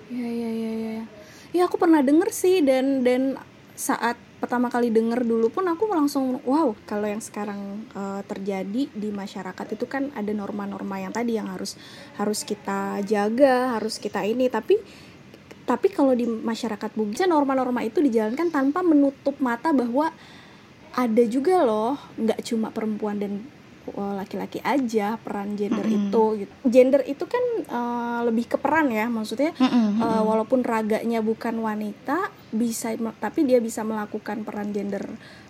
Ya 0.07 0.29
ya 0.29 0.51
ya 0.55 0.73
ya. 0.73 0.99
Ya 1.51 1.63
aku 1.67 1.83
pernah 1.83 1.99
denger 1.99 2.31
sih 2.31 2.63
dan 2.63 3.03
dan 3.03 3.43
saat 3.75 4.15
pertama 4.43 4.67
kali 4.67 4.91
denger 4.91 5.23
dulu 5.23 5.55
pun 5.55 5.63
aku 5.71 5.87
langsung 5.87 6.43
wow 6.43 6.75
kalau 6.83 7.07
yang 7.07 7.23
sekarang 7.23 7.87
uh, 7.95 8.27
terjadi 8.27 8.91
di 8.91 9.09
masyarakat 9.15 9.79
itu 9.79 9.87
kan 9.87 10.11
ada 10.19 10.35
norma-norma 10.35 10.99
yang 10.99 11.15
tadi 11.15 11.39
yang 11.39 11.47
harus 11.47 11.79
harus 12.19 12.43
kita 12.43 12.99
jaga 13.07 13.79
harus 13.79 14.03
kita 14.03 14.27
ini. 14.27 14.51
Tapi 14.51 14.83
tapi 15.63 15.95
kalau 15.95 16.11
di 16.11 16.27
masyarakat 16.27 16.91
Bugis 16.99 17.23
norma-norma 17.23 17.87
itu 17.87 18.03
dijalankan 18.03 18.51
tanpa 18.51 18.83
menutup 18.83 19.39
mata 19.39 19.71
bahwa 19.71 20.11
ada 20.93 21.23
juga 21.31 21.63
loh 21.63 21.95
nggak 22.19 22.43
cuma 22.43 22.75
perempuan 22.75 23.23
dan 23.23 23.47
laki-laki 23.93 24.63
aja 24.63 25.19
peran 25.19 25.59
gender 25.59 25.83
mm 25.83 25.91
-hmm. 25.91 26.07
itu 26.09 26.25
gitu. 26.45 26.53
Gender 26.71 27.03
itu 27.03 27.25
kan 27.27 27.45
uh, 27.67 28.21
lebih 28.31 28.47
ke 28.47 28.57
peran 28.57 28.89
ya, 28.95 29.11
maksudnya 29.11 29.51
mm 29.59 29.69
-hmm. 29.69 29.89
uh, 29.99 30.23
walaupun 30.23 30.63
raganya 30.63 31.19
bukan 31.19 31.59
wanita 31.59 32.31
bisa 32.55 32.95
tapi 33.19 33.43
dia 33.43 33.59
bisa 33.59 33.83
melakukan 33.83 34.47
peran 34.47 34.71
gender 34.71 35.03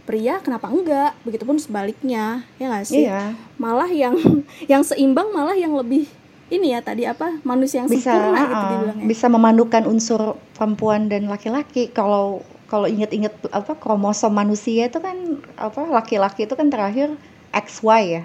pria, 0.02 0.42
kenapa 0.42 0.66
enggak? 0.66 1.14
Begitupun 1.22 1.62
sebaliknya, 1.62 2.42
ya 2.58 2.66
nggak 2.66 2.86
sih? 2.86 3.06
Iya. 3.06 3.38
Malah 3.60 3.90
yang 3.90 4.18
yang 4.72 4.82
seimbang 4.82 5.30
malah 5.30 5.54
yang 5.54 5.76
lebih 5.78 6.10
ini 6.52 6.76
ya 6.76 6.84
tadi 6.84 7.08
apa 7.08 7.40
manusia 7.48 7.80
yang 7.80 7.88
bisa, 7.88 8.12
sempurna 8.12 8.40
uh, 8.40 8.44
gitu 8.44 8.64
dibilangnya. 8.68 9.06
Bisa 9.08 9.26
memanukan 9.32 9.82
unsur 9.88 10.36
perempuan 10.52 11.08
dan 11.08 11.30
laki-laki. 11.30 11.88
Kalau 11.88 12.44
kalau 12.68 12.88
inget-inget 12.88 13.36
apa 13.52 13.76
kromosom 13.76 14.32
manusia 14.32 14.88
itu 14.88 14.96
kan 14.96 15.40
apa 15.60 15.92
laki-laki 15.92 16.48
itu 16.48 16.56
kan 16.56 16.72
terakhir 16.72 17.12
XY 17.52 18.00
ya 18.08 18.24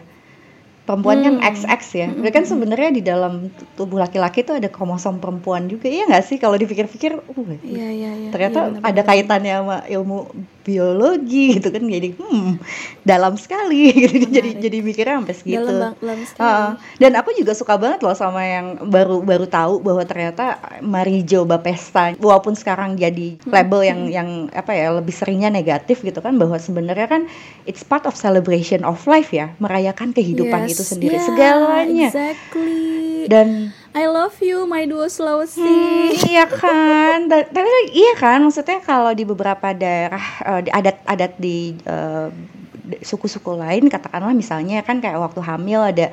perempuan 0.88 1.20
hmm. 1.20 1.26
kan 1.28 1.36
XX 1.52 1.82
ya. 2.00 2.08
Hmm. 2.08 2.24
Kan 2.32 2.44
sebenarnya 2.48 2.90
di 2.96 3.04
dalam 3.04 3.52
tubuh 3.76 4.00
laki-laki 4.00 4.48
itu 4.48 4.56
ada 4.56 4.72
kromosom 4.72 5.20
perempuan 5.20 5.68
juga. 5.68 5.92
Iya 5.92 6.08
nggak 6.08 6.24
sih 6.24 6.40
kalau 6.40 6.56
dipikir-pikir? 6.56 7.20
Uh, 7.28 7.60
iya, 7.68 7.92
iya, 7.92 8.12
iya. 8.16 8.30
Ternyata 8.32 8.72
bener 8.72 8.80
-bener. 8.80 8.88
ada 8.88 9.02
kaitannya 9.04 9.54
sama 9.60 9.78
ilmu 9.92 10.18
biologi 10.68 11.56
gitu 11.56 11.72
kan 11.72 11.88
jadi 11.88 12.12
hmm 12.20 12.60
dalam 13.08 13.40
sekali 13.40 13.88
gitu 14.04 14.28
jadi 14.28 14.60
jadi 14.60 14.78
mikirnya 14.84 15.24
sampai 15.24 15.36
segitu 15.40 15.64
dalam, 15.64 15.96
dalam 16.04 16.20
Uh, 16.38 16.76
dan 17.00 17.16
aku 17.16 17.32
juga 17.34 17.56
suka 17.56 17.80
banget 17.80 18.04
loh 18.04 18.14
sama 18.14 18.44
yang 18.44 18.90
baru 18.92 19.24
baru 19.24 19.48
tahu 19.48 19.80
bahwa 19.80 20.04
ternyata 20.04 20.60
Marijo 20.84 21.48
Bapesta 21.48 22.14
walaupun 22.20 22.54
sekarang 22.54 23.00
jadi 23.00 23.40
hmm. 23.40 23.48
label 23.48 23.82
yang 23.88 24.00
hmm. 24.06 24.14
yang 24.14 24.30
apa 24.52 24.76
ya 24.76 24.92
lebih 24.92 25.16
seringnya 25.16 25.48
negatif 25.48 26.04
gitu 26.04 26.20
kan 26.20 26.36
bahwa 26.36 26.60
sebenarnya 26.60 27.08
kan 27.08 27.22
it's 27.64 27.82
part 27.82 28.04
of 28.04 28.14
celebration 28.14 28.84
of 28.84 29.00
life 29.08 29.32
ya 29.32 29.56
merayakan 29.64 30.12
kehidupan 30.12 30.68
yes, 30.68 30.78
itu 30.78 30.84
sendiri 30.84 31.16
yeah, 31.16 31.26
segalanya 31.26 32.10
exactly. 32.12 33.26
dan 33.32 33.72
I 33.96 34.06
love 34.12 34.36
you 34.44 34.68
my 34.68 34.84
duo 34.84 35.08
Sulawesi. 35.08 35.64
Hmm, 35.64 36.12
iya 36.28 36.46
kan, 36.48 37.32
tapi 37.32 37.70
iya 37.96 38.14
kan 38.20 38.44
maksudnya 38.44 38.84
kalau 38.84 39.12
di 39.16 39.24
beberapa 39.24 39.72
daerah 39.72 40.24
uh, 40.44 40.62
adat-adat 40.64 41.40
di 41.40 41.76
uh, 41.88 42.30
suku-suku 43.04 43.52
lain 43.56 43.92
katakanlah 43.92 44.32
misalnya 44.32 44.80
kan 44.84 45.04
kayak 45.04 45.20
waktu 45.20 45.44
hamil 45.44 45.84
ada 45.84 46.08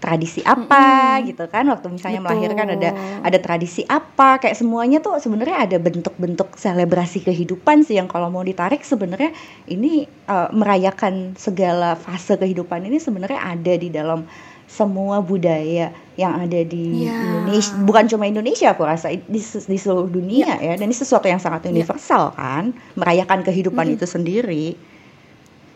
tradisi 0.00 0.40
apa 0.40 1.20
hmm. 1.20 1.22
gitu 1.28 1.44
kan 1.52 1.68
waktu 1.68 1.92
misalnya 1.92 2.24
Betul. 2.24 2.32
melahirkan 2.32 2.68
ada 2.72 2.90
ada 3.20 3.38
tradisi 3.38 3.84
apa 3.84 4.40
kayak 4.40 4.56
semuanya 4.56 5.04
tuh 5.04 5.20
sebenarnya 5.20 5.68
ada 5.68 5.76
bentuk-bentuk 5.76 6.56
selebrasi 6.56 7.20
kehidupan 7.20 7.84
sih 7.84 8.00
yang 8.00 8.08
kalau 8.08 8.32
mau 8.32 8.40
ditarik 8.40 8.80
sebenarnya 8.80 9.36
ini 9.68 10.08
uh, 10.30 10.48
merayakan 10.56 11.36
segala 11.36 12.00
fase 12.00 12.40
kehidupan 12.40 12.88
ini 12.88 12.96
sebenarnya 12.96 13.40
ada 13.44 13.74
di 13.76 13.88
dalam 13.92 14.24
semua 14.70 15.18
budaya 15.18 15.90
yang 16.14 16.46
ada 16.46 16.60
di 16.62 17.10
yeah. 17.10 17.42
Indonesia 17.42 17.74
bukan 17.82 18.04
cuma 18.06 18.24
Indonesia 18.30 18.70
aku 18.70 18.86
rasa 18.86 19.10
di, 19.10 19.40
di 19.42 19.78
seluruh 19.80 20.06
dunia 20.06 20.46
yeah. 20.62 20.72
ya 20.72 20.72
dan 20.78 20.86
ini 20.86 20.94
sesuatu 20.94 21.26
yang 21.26 21.42
sangat 21.42 21.66
ya. 21.66 21.74
universal 21.74 22.30
yeah. 22.30 22.38
kan 22.38 22.64
merayakan 22.94 23.42
kehidupan 23.42 23.90
mm. 23.90 23.94
itu 23.98 24.06
sendiri 24.06 24.66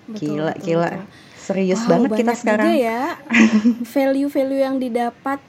betul, 0.06 0.38
gila 0.38 0.52
betul, 0.54 0.62
gila 0.62 0.90
betul. 0.94 1.04
serius 1.42 1.82
wow, 1.84 1.90
banget 1.90 2.10
kita 2.22 2.32
sekarang 2.38 2.70
ya 2.78 3.02
value-value 3.98 4.62
yang 4.62 4.76
didapat 4.78 5.42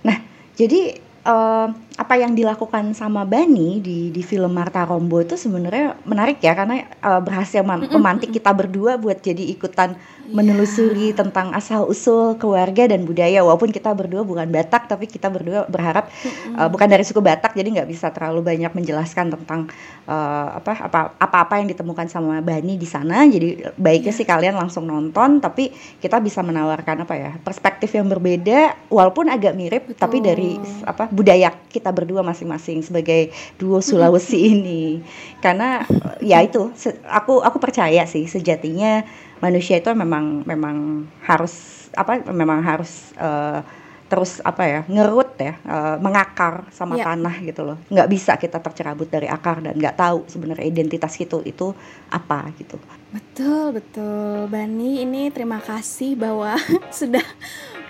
nah 0.00 0.16
jadi 0.56 1.04
uh, 1.28 1.68
apa 1.94 2.18
yang 2.18 2.34
dilakukan 2.34 2.90
sama 2.90 3.22
Bani 3.22 3.78
di 3.78 4.10
di 4.10 4.22
film 4.26 4.50
Marta 4.50 4.82
Rombo 4.82 5.22
itu 5.22 5.38
sebenarnya 5.38 5.94
menarik 6.02 6.42
ya 6.42 6.50
karena 6.58 6.90
uh, 6.98 7.22
berhasil 7.22 7.62
memantik 7.62 8.34
kita 8.34 8.50
berdua 8.50 8.98
buat 8.98 9.22
jadi 9.22 9.46
ikutan 9.54 9.94
menelusuri 10.30 11.12
yeah. 11.12 11.18
tentang 11.20 11.52
asal 11.52 11.84
usul 11.84 12.40
keluarga 12.40 12.88
dan 12.88 13.04
budaya 13.04 13.44
walaupun 13.44 13.68
kita 13.68 13.92
berdua 13.92 14.24
bukan 14.24 14.48
Batak 14.48 14.88
tapi 14.88 15.04
kita 15.04 15.28
berdua 15.28 15.68
berharap 15.68 16.08
mm-hmm. 16.08 16.56
uh, 16.56 16.68
bukan 16.72 16.88
dari 16.88 17.04
suku 17.04 17.20
Batak 17.20 17.52
jadi 17.52 17.68
nggak 17.80 17.88
bisa 17.90 18.08
terlalu 18.08 18.40
banyak 18.40 18.72
menjelaskan 18.72 19.36
tentang 19.36 19.68
uh, 20.08 20.56
apa 20.56 20.72
apa 20.88 21.00
apa 21.20 21.36
apa 21.44 21.54
yang 21.60 21.68
ditemukan 21.68 22.08
sama 22.08 22.40
Bani 22.40 22.80
di 22.80 22.88
sana 22.88 23.28
jadi 23.28 23.76
baiknya 23.76 24.12
yeah. 24.14 24.18
sih 24.18 24.26
kalian 24.26 24.56
langsung 24.56 24.88
nonton 24.88 25.44
tapi 25.44 25.70
kita 26.00 26.18
bisa 26.24 26.40
menawarkan 26.40 27.04
apa 27.04 27.14
ya 27.14 27.30
perspektif 27.44 27.92
yang 27.92 28.08
berbeda 28.08 28.88
walaupun 28.88 29.28
agak 29.28 29.52
mirip 29.52 29.92
Betul. 29.92 30.00
tapi 30.00 30.16
dari 30.24 30.56
apa 30.88 31.06
budaya 31.12 31.52
kita 31.68 31.83
berdua 31.90 32.22
masing-masing 32.22 32.80
sebagai 32.80 33.34
duo 33.58 33.82
Sulawesi 33.82 34.46
ini. 34.54 35.02
Karena 35.42 35.84
ya 36.22 36.40
itu 36.40 36.70
aku 37.04 37.42
aku 37.42 37.58
percaya 37.58 38.06
sih 38.06 38.24
sejatinya 38.24 39.04
manusia 39.42 39.76
itu 39.82 39.90
memang 39.92 40.46
memang 40.46 41.08
harus 41.26 41.86
apa 41.94 42.24
memang 42.32 42.64
harus 42.64 43.12
uh, 43.20 43.60
terus 44.04 44.38
apa 44.44 44.62
ya 44.68 44.80
ngerut 44.86 45.34
ya 45.40 45.58
uh, 45.64 45.96
mengakar 45.98 46.68
sama 46.70 46.94
ya. 46.94 47.10
tanah 47.10 47.34
gitu 47.42 47.64
loh. 47.64 47.78
Nggak 47.88 48.08
bisa 48.12 48.32
kita 48.36 48.60
tercerabut 48.60 49.08
dari 49.08 49.26
akar 49.26 49.64
dan 49.64 49.74
nggak 49.74 49.96
tahu 49.96 50.28
sebenarnya 50.30 50.64
identitas 50.68 51.16
itu 51.18 51.40
itu 51.42 51.72
apa 52.12 52.52
gitu. 52.60 52.76
Betul 53.10 53.80
betul. 53.80 54.46
Bani 54.46 55.02
ini 55.02 55.32
terima 55.34 55.58
kasih 55.58 56.14
bahwa 56.14 56.54
sudah 56.98 57.24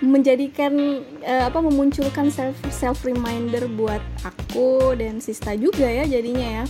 menjadikan 0.03 1.03
uh, 1.23 1.43
apa 1.47 1.59
memunculkan 1.63 2.27
self 2.27 2.55
self 2.67 3.03
reminder 3.07 3.67
buat 3.71 4.03
aku 4.27 4.95
dan 4.99 5.23
Sista 5.23 5.55
juga 5.55 5.87
ya 5.87 6.03
jadinya 6.03 6.63
ya. 6.63 6.65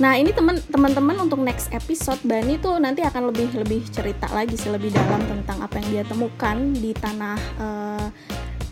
Nah 0.00 0.16
ini 0.16 0.32
teman 0.34 0.58
teman 0.72 1.16
untuk 1.20 1.38
next 1.42 1.68
episode 1.70 2.18
Bani 2.24 2.56
tuh 2.58 2.80
nanti 2.80 3.04
akan 3.04 3.30
lebih 3.30 3.52
lebih 3.54 3.86
cerita 3.92 4.26
lagi 4.32 4.56
sih 4.56 4.72
lebih 4.72 4.90
dalam 4.90 5.20
tentang 5.28 5.62
apa 5.62 5.78
yang 5.78 5.88
dia 5.90 6.04
temukan 6.08 6.56
di 6.74 6.90
tanah 6.96 7.38
uh, 7.60 8.06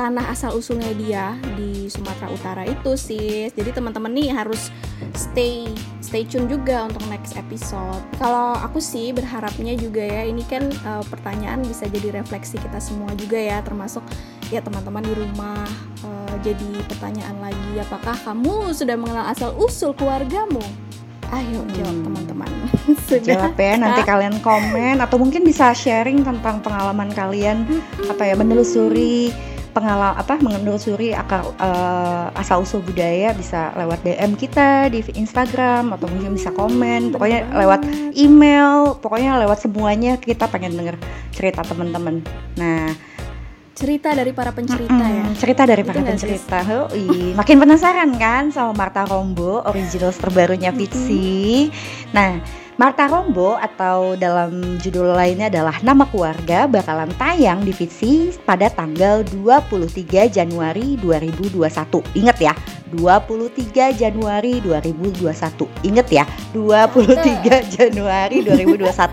tanah 0.00 0.32
asal 0.32 0.56
usulnya 0.56 0.96
dia 0.96 1.36
di 1.60 1.92
Sumatera 1.92 2.32
Utara 2.32 2.62
itu 2.64 2.96
sih. 2.96 3.52
Jadi 3.52 3.76
teman-teman 3.76 4.08
nih 4.16 4.32
harus 4.32 4.72
stay 5.12 5.68
stay 6.00 6.24
tune 6.24 6.48
juga 6.48 6.88
untuk 6.88 7.04
next 7.12 7.36
episode. 7.36 8.00
Kalau 8.16 8.56
aku 8.56 8.80
sih 8.80 9.12
berharapnya 9.12 9.76
juga 9.76 10.00
ya 10.00 10.24
ini 10.24 10.40
kan 10.48 10.72
uh, 10.88 11.04
pertanyaan 11.04 11.60
bisa 11.60 11.84
jadi 11.84 12.16
refleksi 12.16 12.56
kita 12.56 12.80
semua 12.80 13.12
juga 13.12 13.36
ya 13.36 13.60
termasuk 13.60 14.00
ya 14.48 14.64
teman-teman 14.64 15.04
di 15.04 15.12
rumah 15.12 15.68
uh, 16.08 16.34
jadi 16.40 16.80
pertanyaan 16.88 17.36
lagi 17.36 17.72
apakah 17.76 18.16
kamu 18.24 18.72
sudah 18.72 18.96
mengenal 18.96 19.28
asal 19.28 19.52
usul 19.60 19.92
keluargamu? 19.92 20.64
Ayo 21.30 21.60
jawab 21.76 21.92
hmm. 21.92 22.04
teman-teman. 22.08 22.51
jawab 23.28 23.53
ya 23.53 23.76
nanti 23.76 24.01
kalian 24.01 24.40
komen 24.40 24.96
atau 24.96 25.20
mungkin 25.20 25.44
bisa 25.44 25.76
sharing 25.76 26.24
tentang 26.24 26.64
pengalaman 26.64 27.12
kalian 27.12 27.68
hmm. 27.68 28.09
apa 28.09 28.32
ya 28.32 28.34
menelusuri 28.34 29.28
pengalaman 29.70 30.18
apa 30.18 30.34
menelusuri 30.42 31.14
akar 31.14 31.46
uh, 31.58 32.28
asal 32.36 32.62
usul 32.62 32.82
budaya 32.82 33.32
bisa 33.32 33.70
lewat 33.78 34.02
DM 34.02 34.34
kita 34.34 34.90
di 34.90 35.00
Instagram 35.14 35.94
atau 35.94 36.06
mungkin 36.10 36.34
bisa 36.34 36.50
komen. 36.52 37.14
Pokoknya 37.14 37.46
lewat 37.54 37.80
email 38.18 38.98
pokoknya 38.98 39.40
lewat 39.46 39.64
semuanya 39.64 40.18
kita 40.18 40.50
pengen 40.50 40.76
denger 40.76 40.96
cerita 41.32 41.62
teman-teman. 41.64 42.22
Nah 42.58 43.09
cerita 43.74 44.12
dari 44.12 44.32
para 44.34 44.50
pencerita 44.52 45.04
ya. 45.04 45.24
Mm-mm, 45.24 45.38
cerita 45.38 45.62
dari 45.64 45.82
para 45.86 46.00
pencerita. 46.02 46.58
Hoi. 46.68 47.34
Makin 47.34 47.56
penasaran 47.60 48.10
kan 48.18 48.52
sama 48.52 48.76
Marta 48.76 49.06
Rombo, 49.08 49.64
originals 49.66 50.18
terbarunya 50.20 50.74
Fitsi. 50.74 51.70
Nah, 52.12 52.42
Marta 52.80 53.04
Rombo 53.12 53.60
atau 53.60 54.16
dalam 54.16 54.80
judul 54.80 55.12
lainnya 55.12 55.52
adalah 55.52 55.76
Nama 55.84 56.00
Keluarga 56.08 56.64
bakalan 56.64 57.12
tayang 57.20 57.60
di 57.60 57.76
Fitsi 57.76 58.32
pada 58.40 58.72
tanggal 58.72 59.20
23 59.36 60.32
Januari 60.32 60.96
2021. 60.96 61.60
Ingat 62.16 62.36
ya, 62.40 62.56
23 62.96 64.00
Januari 64.00 64.64
2021. 64.64 65.68
Ingat 65.92 66.08
ya, 66.08 66.24
23 66.56 67.68
Januari 67.68 68.48
2021. 68.48 68.48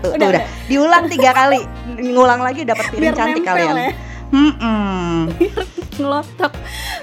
Tuh, 0.00 0.16
Udah, 0.16 0.28
udah, 0.32 0.44
diulang 0.64 1.04
tiga 1.12 1.36
kali. 1.36 1.60
Ngulang 2.00 2.40
lagi 2.40 2.64
dapat 2.64 2.88
piring 2.88 3.12
Biar 3.12 3.20
cantik 3.20 3.44
kalian. 3.44 3.76
ya. 3.76 3.92
Mm-mm. 4.28 5.32
ngelotok. 5.98 6.52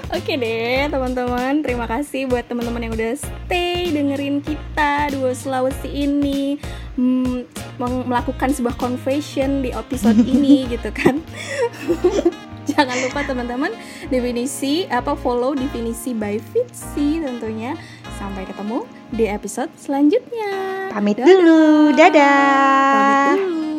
Oke 0.08 0.38
deh 0.38 0.86
teman-teman, 0.86 1.60
terima 1.60 1.84
kasih 1.84 2.30
buat 2.30 2.46
teman-teman 2.46 2.86
yang 2.86 2.94
udah 2.94 3.12
stay 3.18 3.90
dengerin 3.90 4.40
kita 4.40 5.10
dua 5.12 5.34
Sulawesi 5.34 5.90
ini 5.90 6.56
hmm, 6.94 7.44
meng- 7.76 8.06
melakukan 8.06 8.54
sebuah 8.54 8.78
confession 8.78 9.60
di 9.60 9.74
episode 9.74 10.22
ini 10.32 10.70
gitu 10.70 10.88
kan. 10.94 11.18
Jangan 12.70 12.98
lupa 12.98 13.22
teman-teman 13.22 13.70
definisi 14.10 14.90
apa 14.90 15.14
follow 15.14 15.54
definisi 15.54 16.14
by 16.14 16.38
Fitsi 16.40 17.20
tentunya. 17.20 17.74
Sampai 18.16 18.48
ketemu 18.48 18.88
di 19.12 19.28
episode 19.28 19.68
selanjutnya. 19.76 20.88
Pamit 20.88 21.20
Dadah. 21.20 21.28
dulu. 21.28 21.62
Dadah. 21.92 23.28
Pamit 23.28 23.44
dulu. 23.44 23.75